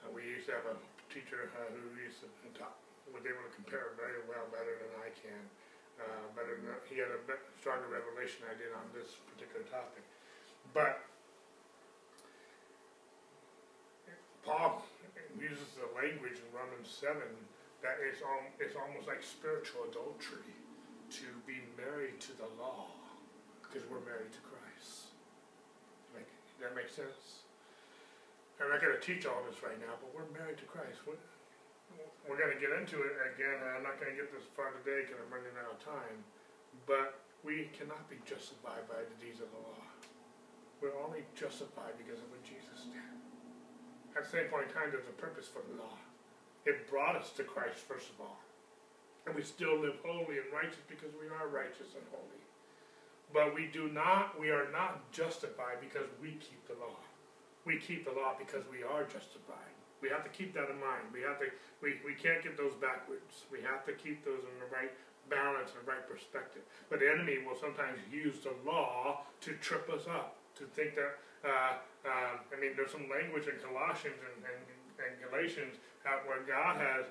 [0.00, 0.76] Uh, we used to have a
[1.12, 2.76] teacher uh, who used to talk,
[3.14, 5.42] was able to compare very well, better than I can
[6.00, 6.46] uh, but
[6.90, 7.20] he had a
[7.60, 10.02] stronger revelation I did on this particular topic.
[10.74, 11.06] But
[14.42, 14.82] Paul
[15.38, 17.14] uses the language in Romans 7
[17.82, 20.56] that it's, al- it's almost like spiritual adultery
[21.20, 22.90] to be married to the law
[23.62, 25.14] because we're married to Christ.
[26.16, 26.26] Make,
[26.58, 27.46] that makes sense?
[28.58, 31.02] I'm not going to teach all this right now, but we're married to Christ.
[31.06, 31.20] We're,
[32.24, 33.60] we're going to get into it again.
[33.60, 36.18] I'm not going to get this far today because I'm running out of time.
[36.88, 39.84] But we cannot be justified by the deeds of the law.
[40.80, 43.12] We're only justified because of what Jesus did.
[44.16, 45.96] At the same point in time, there's a purpose for the law.
[46.64, 48.40] It brought us to Christ, first of all.
[49.26, 52.42] And we still live holy and righteous because we are righteous and holy.
[53.32, 56.96] But we do not, we are not justified because we keep the law.
[57.64, 59.73] We keep the law because we are justified.
[60.04, 61.08] We have to keep that in mind.
[61.16, 61.48] We have to
[61.80, 63.48] we, we can't get those backwards.
[63.48, 64.92] We have to keep those in the right
[65.32, 66.60] balance and right perspective.
[66.92, 71.16] But the enemy will sometimes use the law to trip us up, to think that
[71.40, 74.60] uh, uh, I mean there's some language in Colossians and, and,
[75.00, 75.80] and Galatians
[76.28, 77.08] where God has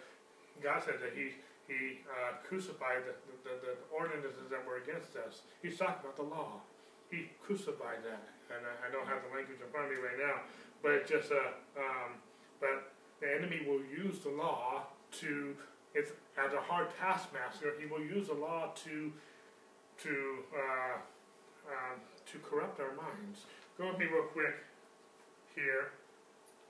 [0.62, 1.34] God said that he
[1.66, 5.48] he uh, crucified the, the, the, ordinances that were against us.
[5.64, 6.60] He's talking about the law.
[7.08, 8.28] he crucified that.
[8.52, 10.44] And I, I don't have the language in front of me right now,
[10.84, 12.20] but it's just a, um,
[12.64, 14.88] but the enemy will use the law
[15.20, 15.54] to,
[15.94, 19.12] it's as a hard taskmaster, he will use the law to,
[20.02, 20.14] to,
[20.56, 20.96] uh,
[21.68, 22.00] um,
[22.32, 23.44] to corrupt our minds.
[23.78, 24.56] Go with me real quick
[25.56, 25.92] here.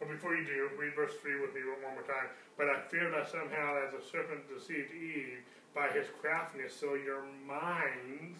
[0.01, 2.33] Well, before you do, read verse 3 with me one more time.
[2.57, 7.23] But I fear that somehow, as the serpent deceived Eve by his craftiness, so your
[7.45, 8.37] minds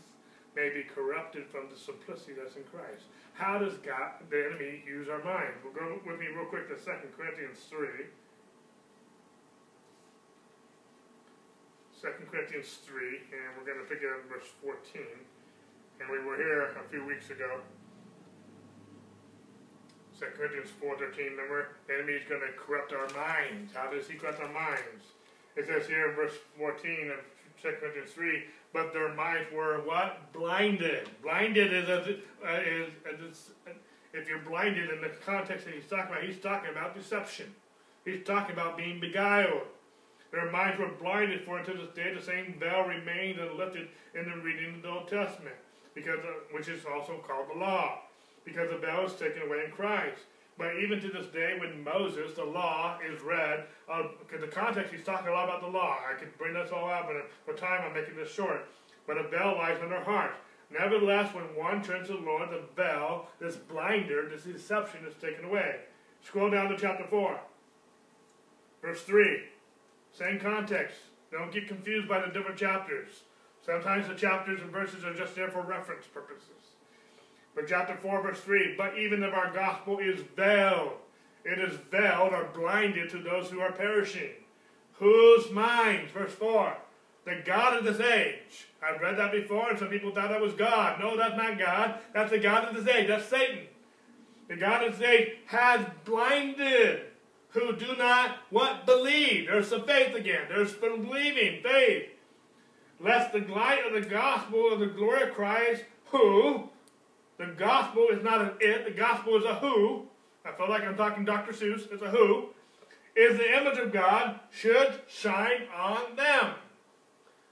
[0.55, 3.09] may be corrupted from the simplicity that's in Christ.
[3.33, 5.57] How does God, the enemy, use our minds?
[5.65, 8.05] We'll go with me real quick to 2 Corinthians 3.
[12.01, 15.01] 2 Corinthians 3, and we're going to pick it up in verse 14.
[16.01, 17.61] And we were here a few weeks ago.
[20.19, 21.79] 2 Corinthians 4.13, remember?
[21.87, 23.73] The enemy is going to corrupt our minds.
[23.73, 25.15] How does he corrupt our minds?
[25.55, 27.23] It says here in verse 14 of
[27.61, 28.43] 2 Corinthians 3,
[28.73, 30.33] but their minds were what?
[30.33, 31.07] Blinded.
[31.21, 32.01] Blinded is, a,
[32.45, 32.89] uh, is,
[33.19, 33.51] is,
[34.13, 37.53] if you're blinded in the context that he's talking about, he's talking about deception.
[38.03, 39.67] He's talking about being beguiled.
[40.31, 44.37] Their minds were blinded, for until this day the same veil remained unlifted in the
[44.37, 45.55] reading of the Old Testament,
[45.93, 47.99] because uh, which is also called the law,
[48.43, 50.21] because the veil is taken away in Christ.
[50.57, 54.93] But even to this day, when Moses, the law, is read, because uh, the context,
[54.93, 55.97] he's talking a lot about the law.
[56.07, 58.67] I could bring this all out, but for time, I'm making this short.
[59.07, 60.35] But a veil lies on their heart.
[60.71, 65.45] Nevertheless, when one turns to the Lord, the veil, this blinder, this deception is taken
[65.45, 65.81] away.
[66.23, 67.39] Scroll down to chapter 4,
[68.81, 69.41] verse 3.
[70.13, 70.97] Same context.
[71.31, 73.23] Don't get confused by the different chapters.
[73.65, 76.62] Sometimes the chapters and verses are just there for reference purposes.
[77.55, 80.93] But chapter 4, verse 3 But even if our gospel is veiled,
[81.45, 84.31] it is veiled or blinded to those who are perishing.
[84.93, 86.77] Whose minds, verse 4,
[87.25, 88.67] the God of this age.
[88.81, 90.99] I've read that before, and some people thought that was God.
[90.99, 91.99] No, that's not God.
[92.13, 93.07] That's the God of this age.
[93.07, 93.67] That's Satan.
[94.49, 97.01] The God of this age has blinded
[97.49, 99.47] who do not what believe.
[99.47, 100.45] There's the faith again.
[100.49, 102.09] There's believing, faith.
[102.99, 106.69] Lest the light of the gospel of the glory of Christ, who
[107.37, 110.07] the gospel is not an it, the gospel is a who.
[110.45, 111.53] I feel like I'm talking Dr.
[111.53, 111.91] Seuss.
[111.91, 112.49] It's a who.
[113.15, 116.55] Is the image of God should shine on them.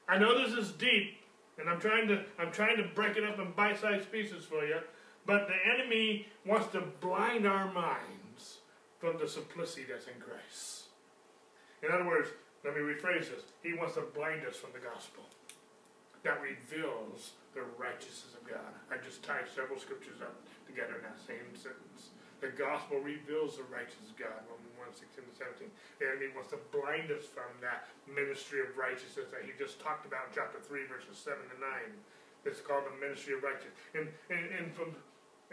[0.08, 1.20] I know this is deep,
[1.60, 4.80] and I'm trying to I'm trying to break it up in bite-sized pieces for you,
[5.26, 8.58] but the enemy wants to blind our minds
[9.00, 10.86] from the simplicity that's in Christ.
[11.84, 12.30] In other words,
[12.64, 13.44] let me rephrase this.
[13.64, 15.24] He wants to blind us from the gospel
[16.24, 18.72] that reveals the righteousness of God.
[18.88, 20.36] I just tied several scriptures up
[20.68, 22.16] together in that same sentence.
[22.40, 25.70] The gospel reveals the righteousness of God, Romans 1, 16 to 17.
[26.02, 30.10] The enemy wants to blind us from that ministry of righteousness that he just talked
[30.10, 32.50] about in chapter 3, verses 7 to 9.
[32.50, 33.78] It's called the ministry of righteousness.
[33.94, 34.98] And, and, and from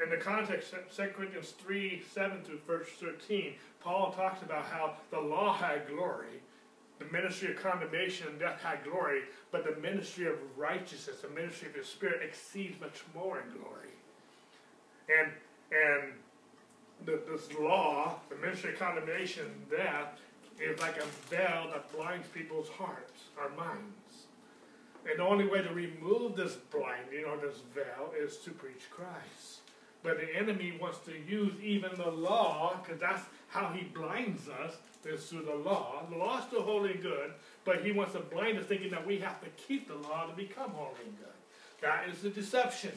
[0.02, 5.20] in the context, 2 Corinthians 3, 7 through verse 13, Paul talks about how the
[5.20, 6.40] law had glory,
[6.98, 9.22] the ministry of condemnation and death had glory,
[9.52, 13.88] but the ministry of righteousness, the ministry of the Spirit, exceeds much more in glory.
[15.08, 15.32] And
[15.70, 16.12] and
[17.04, 20.18] the, this law, the ministry of condemnation, and death,
[20.60, 24.26] is like a veil that blinds people's hearts, our minds.
[25.08, 29.60] And the only way to remove this blinding or this veil is to preach Christ.
[30.02, 34.76] But the enemy wants to use even the law, because that's how he blinds us,
[35.08, 36.02] is through the law.
[36.10, 37.32] The law is still holy and good,
[37.64, 40.36] but he wants to blind us thinking that we have to keep the law to
[40.36, 41.28] become holy and good.
[41.80, 42.92] That is the deception.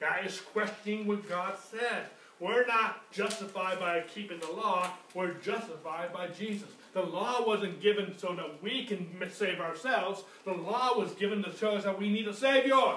[0.00, 2.06] That is questioning what God said.
[2.40, 6.68] We're not justified by keeping the law, we're justified by Jesus.
[6.92, 10.24] The law wasn't given so that we can save ourselves.
[10.44, 12.96] The law was given to show us that we need a Savior.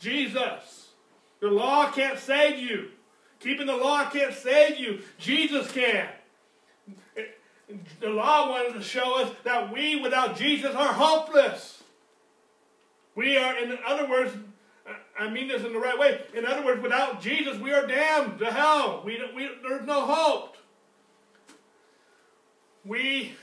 [0.00, 0.88] Jesus.
[1.40, 2.88] The law can't save you.
[3.40, 5.00] Keeping the law can't save you.
[5.18, 6.08] Jesus can.
[8.00, 11.82] The law wanted to show us that we, without Jesus, are hopeless.
[13.14, 14.32] We are, in other words,
[15.18, 16.22] I mean this in the right way.
[16.34, 19.02] In other words, without Jesus, we are damned to hell.
[19.04, 20.56] We, we, there's no hope.
[22.84, 23.34] We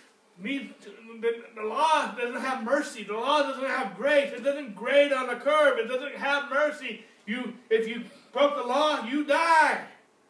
[0.42, 0.74] need
[1.22, 3.04] the, the law doesn't have mercy.
[3.04, 4.34] The law doesn't have grace.
[4.34, 5.78] It doesn't grade on a curve.
[5.78, 7.06] It doesn't have mercy.
[7.26, 8.04] You, if you
[8.34, 9.82] broke the law, you die.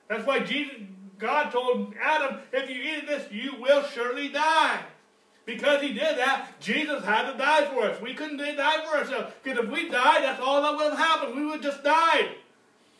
[0.07, 0.75] That's why Jesus,
[1.17, 4.81] God told Adam, if you eat this, you will surely die.
[5.45, 8.01] Because he did that, Jesus had to die for us.
[8.01, 9.33] We couldn't die for ourselves.
[9.43, 11.35] Because if we died, that's all that would have happened.
[11.35, 12.29] We would just die.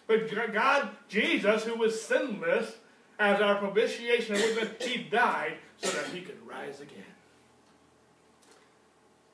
[0.08, 2.76] But God, Jesus, who was sinless,
[3.18, 4.36] as our propitiation,
[4.80, 7.04] he died so that he could rise again.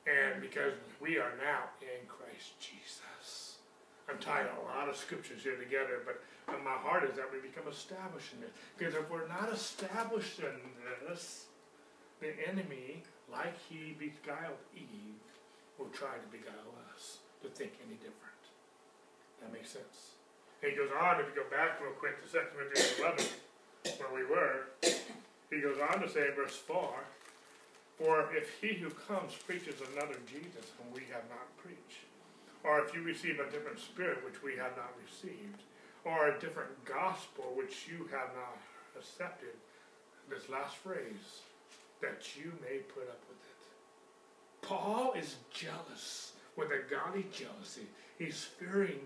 [0.06, 3.58] And because we are now in Christ Jesus.
[4.08, 7.70] I'm tying a lot of scriptures here together, but my heart is that we become
[7.70, 8.52] established in it.
[8.78, 10.54] Because if we're not established in
[11.08, 11.46] this,
[12.20, 15.22] the enemy, like he beguiled Eve,
[15.78, 18.42] will try to beguile us to think any different.
[19.40, 20.14] That makes sense.
[20.62, 24.14] And he goes on, if you go back real quick to 2 Corinthians 11, where
[24.14, 24.70] we were,
[25.50, 26.78] he goes on to say verse 4,
[27.98, 32.06] For if he who comes preaches another Jesus whom we have not preached,
[32.62, 35.66] or if you receive a different spirit which we have not received,
[36.04, 38.58] or a different gospel which you have not
[38.96, 39.54] accepted,
[40.28, 41.42] this last phrase,
[42.00, 44.66] that you may put up with it.
[44.66, 47.86] Paul is jealous with a godly jealousy.
[48.18, 49.00] He's fearing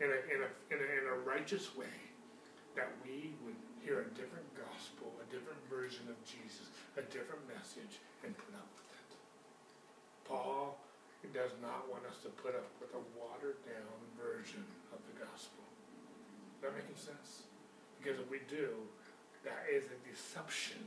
[0.00, 1.96] in a, in a, in a, in a righteous way
[2.76, 8.00] that we would hear a different gospel, a different version of Jesus, a different message,
[8.24, 9.10] and put up with it.
[10.24, 10.78] Paul
[11.32, 15.61] does not want us to put up with a watered down version of the gospel.
[16.62, 17.50] That making sense?
[17.98, 18.70] Because if we do,
[19.42, 20.78] that is a deception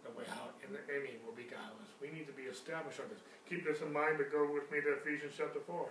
[0.00, 1.92] the way how the enemy will beguile us.
[2.00, 3.20] We need to be established on this.
[3.44, 5.84] Keep this in mind, but go with me to Ephesians chapter 4.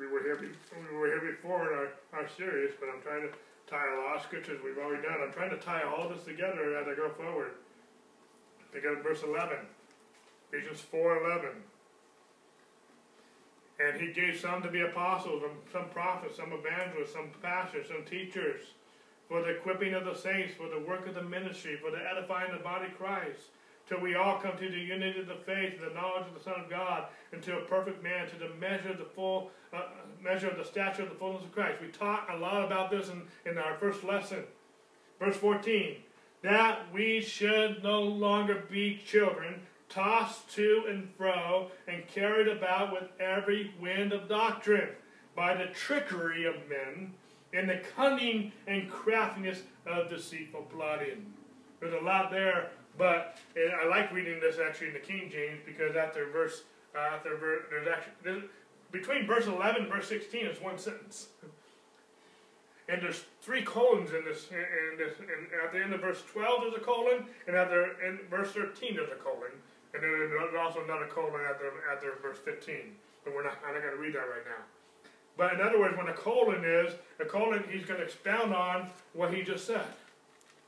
[0.00, 3.32] We were here, we were here before in our, our series, but I'm trying to
[3.68, 5.20] tie a lot of scriptures we've already done.
[5.20, 7.60] I'm trying to tie all this together as I go forward.
[8.72, 9.60] Pick up verse 11.
[10.52, 11.67] Ephesians 4 11.
[13.80, 15.42] And he gave some to be apostles,
[15.72, 18.62] some prophets, some evangelists, some pastors, some teachers,
[19.28, 22.50] for the equipping of the saints, for the work of the ministry, for the edifying
[22.50, 23.50] of the body of Christ,
[23.88, 26.42] till we all come to the unity of the faith and the knowledge of the
[26.42, 29.82] Son of God, into a perfect man, to the measure of the full uh,
[30.22, 31.80] measure of the stature of the fullness of Christ.
[31.80, 34.44] We talked a lot about this in, in our first lesson.
[35.18, 35.96] Verse 14,
[36.42, 43.10] that we should no longer be children, tossed to and fro, and carried about with
[43.20, 44.90] every wind of doctrine,
[45.34, 47.12] by the trickery of men,
[47.52, 51.32] and the cunning and craftiness of deceitful plotting.
[51.80, 55.96] There's a lot there, but I like reading this actually in the King James because
[55.96, 56.62] after verse,
[56.94, 58.42] uh, after verse, there's actually there's,
[58.90, 61.28] between verse 11 and verse 16 is one sentence.
[62.88, 66.74] And there's three colons in this, and, and at the end of verse 12 there's
[66.74, 69.52] a colon, and at the in verse 13 there's a colon,
[69.98, 72.76] and then there's also another colon the verse 15.
[73.24, 74.64] But we're not, I'm not going to read that right now.
[75.36, 78.88] But in other words, when a colon is, a colon, he's going to expound on
[79.12, 79.86] what he just said.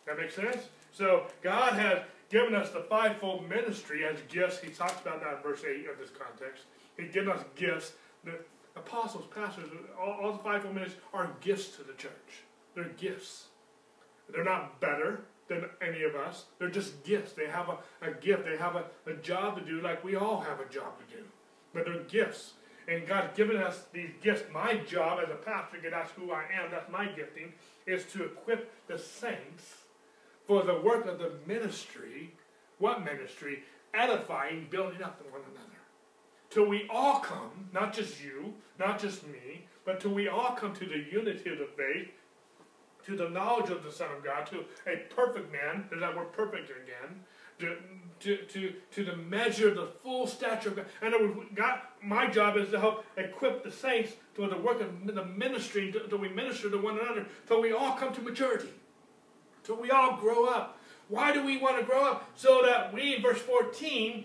[0.07, 0.69] That makes sense?
[0.93, 4.61] So God has given us the fivefold ministry as gifts.
[4.61, 6.65] He talks about that in verse 8 of this context.
[6.97, 7.93] He's given us gifts.
[8.25, 8.35] The
[8.77, 9.69] apostles, pastors,
[10.01, 12.43] all, all the fivefold ministries are gifts to the church.
[12.75, 13.47] They're gifts.
[14.33, 16.47] They're not better than any of us.
[16.59, 17.33] They're just gifts.
[17.33, 18.47] They have a, a gift.
[18.47, 21.25] They have a, a job to do like we all have a job to do.
[21.75, 22.55] But they're gifts.
[22.89, 24.45] And God's given us these gifts.
[24.53, 27.53] My job as a pastor, because that's who I am, that's my gifting,
[27.87, 29.75] is to equip the saints
[30.47, 32.33] for the work of the ministry.
[32.79, 33.65] What ministry?
[33.93, 35.67] Edifying, building up one another.
[36.49, 40.75] Till we all come, not just you, not just me, but till we all come
[40.75, 42.09] to the unity of the faith,
[43.07, 46.33] to the knowledge of the Son of God, to a perfect man, there's that word
[46.33, 47.21] perfect again,
[47.59, 47.77] to,
[48.21, 50.87] to, to, to the measure, the full stature of God.
[51.03, 51.15] And
[51.55, 55.95] God, my job is to help equip the saints to the work of the ministry,
[56.09, 58.71] till we minister to one another, till we all come to maturity,
[59.63, 60.79] till we all grow up.
[61.09, 62.31] Why do we want to grow up?
[62.37, 64.25] So that we, verse 14,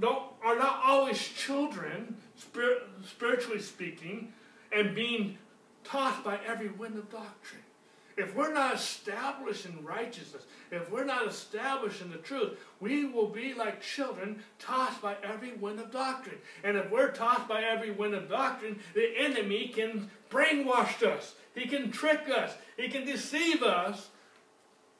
[0.00, 4.32] don't, are not always children, spirit, spiritually speaking,
[4.72, 5.38] and being
[5.84, 7.60] taught by every wind of doctrine.
[8.16, 13.26] If we're not established in righteousness, if we're not established in the truth, we will
[13.26, 16.38] be like children tossed by every wind of doctrine.
[16.62, 21.34] And if we're tossed by every wind of doctrine, the enemy can brainwash us.
[21.54, 22.52] He can trick us.
[22.76, 24.10] He can deceive us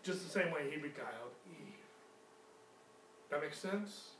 [0.02, 1.74] just the same way he beguiled Eve.
[3.30, 4.10] That makes sense?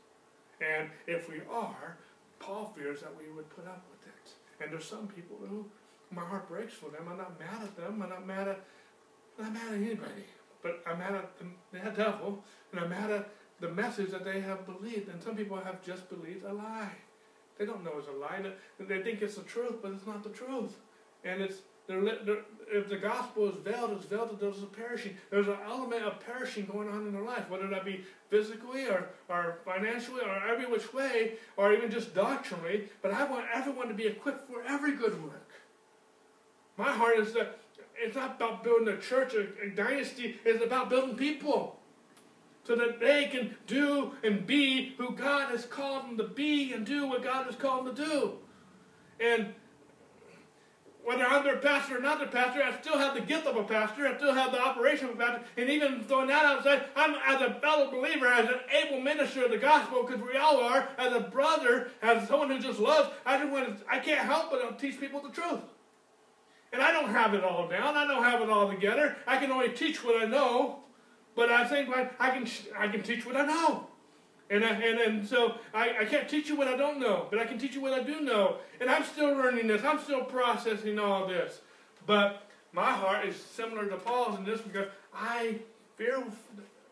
[0.61, 1.97] And if we are,
[2.39, 4.63] Paul fears that we would put up with it.
[4.63, 5.65] And there's some people who
[6.11, 7.07] my heart breaks for them.
[7.09, 8.01] I'm not mad at them.
[8.01, 8.63] I'm not mad at
[9.39, 10.25] I'm mad at anybody.
[10.61, 13.29] But I'm mad at the, devil and I'm mad at
[13.59, 15.09] the message that they have believed.
[15.09, 16.91] And some people have just believed a lie.
[17.57, 18.51] They don't know it's a lie.
[18.79, 20.75] They think it's the truth, but it's not the truth.
[21.23, 22.41] And it's they're, they're,
[22.71, 25.15] if the gospel is veiled, it's veiled to those who perishing.
[25.29, 29.09] There's an element of perishing going on in their life, whether that be physically or,
[29.29, 32.89] or financially or every which way, or even just doctrinally.
[33.03, 35.51] But I want everyone to be equipped for every good work.
[36.77, 37.59] My heart is that
[37.97, 40.39] it's not about building a church, a, a dynasty.
[40.45, 41.79] It's about building people
[42.63, 46.85] so that they can do and be who God has called them to be and
[46.85, 48.33] do what God has called them to do.
[49.19, 49.53] And
[51.03, 53.63] whether I'm their pastor or not their pastor, I still have the gift of a
[53.63, 54.07] pastor.
[54.07, 55.43] I still have the operation of a pastor.
[55.55, 59.51] And even throwing that outside, I'm as a fellow believer, as an able minister of
[59.51, 63.37] the gospel, because we all are, as a brother, as someone who just loves, I
[63.37, 65.61] just want to, I can't help but teach people the truth.
[66.73, 67.95] And I don't have it all down.
[67.95, 69.15] I don't have it all together.
[69.25, 70.79] I can only teach what I know.
[71.35, 72.47] But I think I, I can
[72.77, 73.87] I can teach what I know.
[74.49, 77.39] And, I, and, and so I, I can't teach you what I don't know, but
[77.39, 78.57] I can teach you what I do know.
[78.79, 79.83] And I'm still learning this.
[79.83, 81.61] I'm still processing all this.
[82.05, 85.59] But my heart is similar to Paul's in this because I
[85.97, 86.23] fear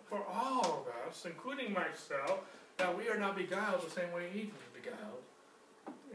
[0.09, 2.39] for all of us, including myself,
[2.77, 5.21] that we are not beguiled the same way he was beguiled.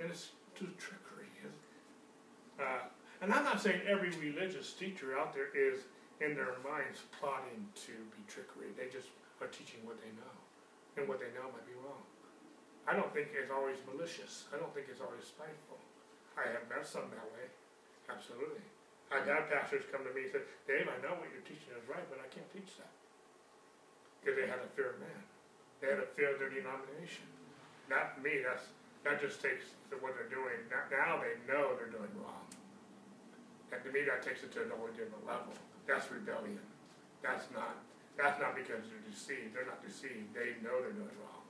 [0.00, 1.26] And it's through trickery.
[2.58, 2.88] Uh,
[3.20, 5.86] and I'm not saying every religious teacher out there is
[6.20, 8.74] in their minds plotting to be trickery.
[8.74, 9.10] They just
[9.42, 10.34] are teaching what they know
[10.98, 12.02] and what they know might be wrong.
[12.86, 14.48] I don't think it's always malicious.
[14.50, 15.78] I don't think it's always spiteful.
[16.34, 17.46] I have met some that way.
[18.08, 18.64] Absolutely.
[19.12, 21.84] I've had pastors come to me and say, Dave, I know what you're teaching is
[21.88, 22.92] right, but I can't teach that.
[24.20, 25.22] Because they had a fear of man.
[25.80, 27.28] They had a fear of their denomination.
[27.88, 28.68] Not me, that's
[29.06, 29.72] that just takes
[30.02, 30.58] what they're doing.
[30.68, 32.44] Now they know they're doing wrong.
[33.72, 35.52] And to me that takes it to a whole different level.
[35.86, 36.60] That's rebellion.
[37.22, 37.76] That's not
[38.18, 39.54] that's not because they're deceived.
[39.54, 40.34] They're not deceived.
[40.34, 41.46] They know they're doing wrong.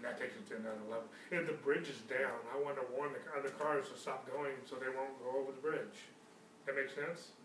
[0.00, 1.12] And that takes it to another level.
[1.28, 4.56] If the bridge is down, I want to warn the other cars to stop going
[4.64, 6.08] so they won't go over the bridge.
[6.64, 7.36] That makes sense?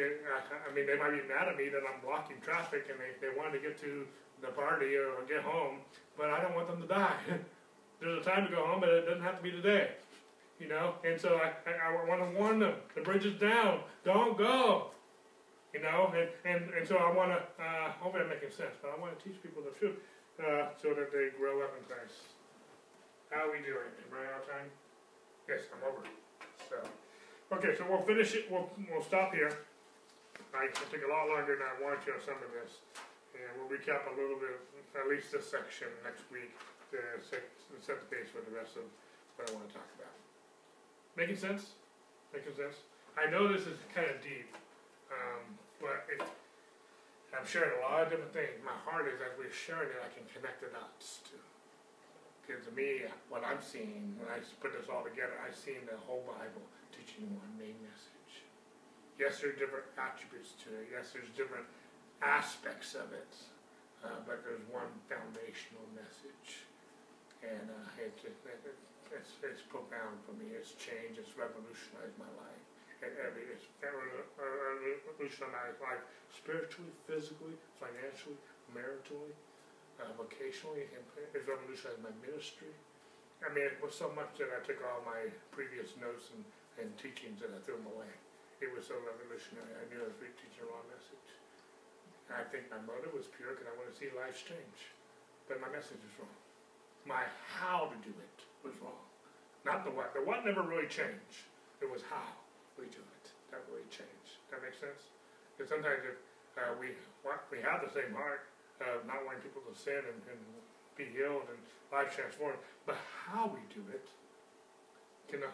[0.00, 2.96] It, I, I mean, they might be mad at me that I'm blocking traffic and
[2.96, 4.08] they, they want to get to
[4.40, 5.84] the party or get home,
[6.16, 7.20] but I don't want them to die.
[8.00, 10.00] There's a time to go home, but it doesn't have to be today.
[10.58, 10.94] You know?
[11.04, 12.74] And so I, I, I want to warn them.
[12.94, 13.80] The bridge is down.
[14.04, 14.90] Don't go.
[15.74, 18.96] You know, and, and, and so I want to, uh, hopefully I'm making sense, but
[18.96, 20.00] I want to teach people the truth
[20.40, 22.32] uh, so that they grow up in Christ.
[23.28, 23.92] How are we doing?
[24.08, 24.72] Am I out of time?
[25.44, 26.00] Yes, I'm over.
[26.64, 26.80] So,
[27.60, 28.48] okay, so we'll finish it.
[28.48, 29.52] We'll, we'll stop here.
[30.56, 32.80] I took a lot longer than I wanted on some of this.
[33.36, 34.56] And we'll recap a little bit,
[34.96, 36.56] at least this section next week
[36.96, 37.44] to set,
[37.84, 38.88] set the pace for the rest of
[39.36, 40.25] what I want to talk about.
[41.16, 41.80] Making sense?
[42.32, 42.84] Making sense?
[43.16, 44.52] I know this is kind of deep.
[45.08, 46.20] Um, but it,
[47.32, 48.60] I'm sharing a lot of different things.
[48.60, 51.40] My heart is as we're sharing it, I can connect the dots to.
[52.44, 55.96] Because to me, what I'm seeing when I put this all together, I've seen the
[56.04, 56.62] whole Bible
[56.92, 58.44] teaching one main message.
[59.16, 60.92] Yes, there's different attributes to it.
[60.92, 61.64] Yes, there's different
[62.20, 63.32] aspects of it.
[64.04, 66.68] Uh, but there's one foundational message.
[67.40, 68.76] And uh, it, it, it,
[69.14, 70.54] it's, it's profound for me.
[70.54, 71.18] It's changed.
[71.20, 72.66] It's revolutionized my life
[73.02, 76.02] every it's revolutionized life
[76.32, 78.38] spiritually, physically, financially,
[78.72, 79.34] maritally,
[80.00, 80.88] uh, vocationally.
[81.36, 82.72] It's revolutionized my ministry.
[83.44, 86.40] I mean, it was so much that I took all my previous notes and,
[86.80, 88.08] and teachings and I threw them away.
[88.64, 89.76] It was so revolutionary.
[89.76, 91.28] I knew I was teaching the wrong message.
[92.32, 94.88] And I think my motive was pure because I want to see lives change.
[95.44, 96.38] But my message was wrong.
[97.04, 97.28] My
[97.60, 99.02] how to do it was wrong.
[99.62, 100.10] Not the what.
[100.10, 101.46] The what never really changed.
[101.78, 102.34] It was how
[102.74, 103.26] we do it.
[103.54, 104.42] That really changed.
[104.50, 105.14] That makes sense?
[105.54, 106.18] Because sometimes if
[106.58, 108.50] uh, we want, we have the same heart
[108.82, 110.40] of not wanting people to sin and, and
[110.98, 111.58] be healed and
[111.92, 114.04] life transformed, but how we do it
[115.28, 115.52] can uh,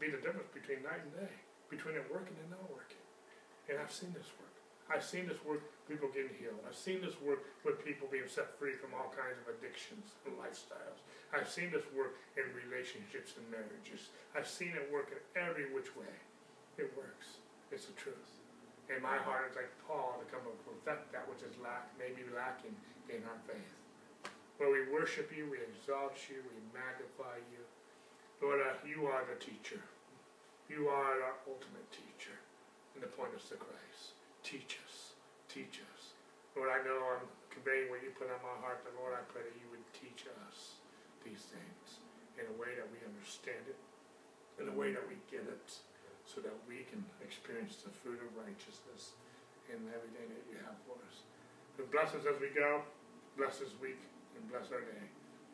[0.00, 1.34] be the difference between night and day,
[1.68, 3.00] between it working and not working.
[3.68, 4.55] And I've seen this work.
[4.86, 6.62] I've seen this work, people getting healed.
[6.62, 10.38] I've seen this work with people being set free from all kinds of addictions and
[10.38, 11.02] lifestyles.
[11.34, 14.14] I've seen this work in relationships and marriages.
[14.38, 16.14] I've seen it work in every which way.
[16.78, 17.42] It works.
[17.74, 18.30] It's the truth.
[18.86, 22.22] In my heart, it's like Paul to come and perfect that which is lack, maybe
[22.30, 22.78] lacking
[23.10, 23.74] in our faith.
[24.62, 27.62] Lord, we worship you, we exalt you, we magnify you.
[28.38, 29.82] Lord, uh, you are the teacher.
[30.70, 32.38] You are our ultimate teacher.
[32.94, 34.15] And the point us to Christ.
[34.46, 35.18] Teach us.
[35.50, 36.14] Teach us.
[36.54, 39.42] Lord, I know I'm conveying what you put on my heart, but Lord, I pray
[39.42, 40.78] that you would teach us
[41.26, 41.98] these things
[42.38, 43.74] in a way that we understand it,
[44.62, 45.68] in a way that we get it
[46.22, 49.18] so that we can experience the fruit of righteousness
[49.66, 51.26] in everything that you have for us.
[51.74, 52.86] So bless us as we go,
[53.34, 53.98] bless this week,
[54.38, 55.06] and bless our day.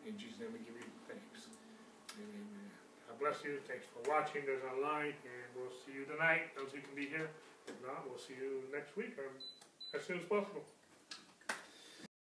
[0.05, 1.49] In Jesus' name we give you thanks.
[2.21, 2.69] Amen.
[3.09, 3.57] God bless you.
[3.65, 7.33] Thanks for watching those online, and we'll see you tonight, those who can be here.
[7.67, 9.15] If not, we'll see you next week
[9.95, 10.63] as soon as possible.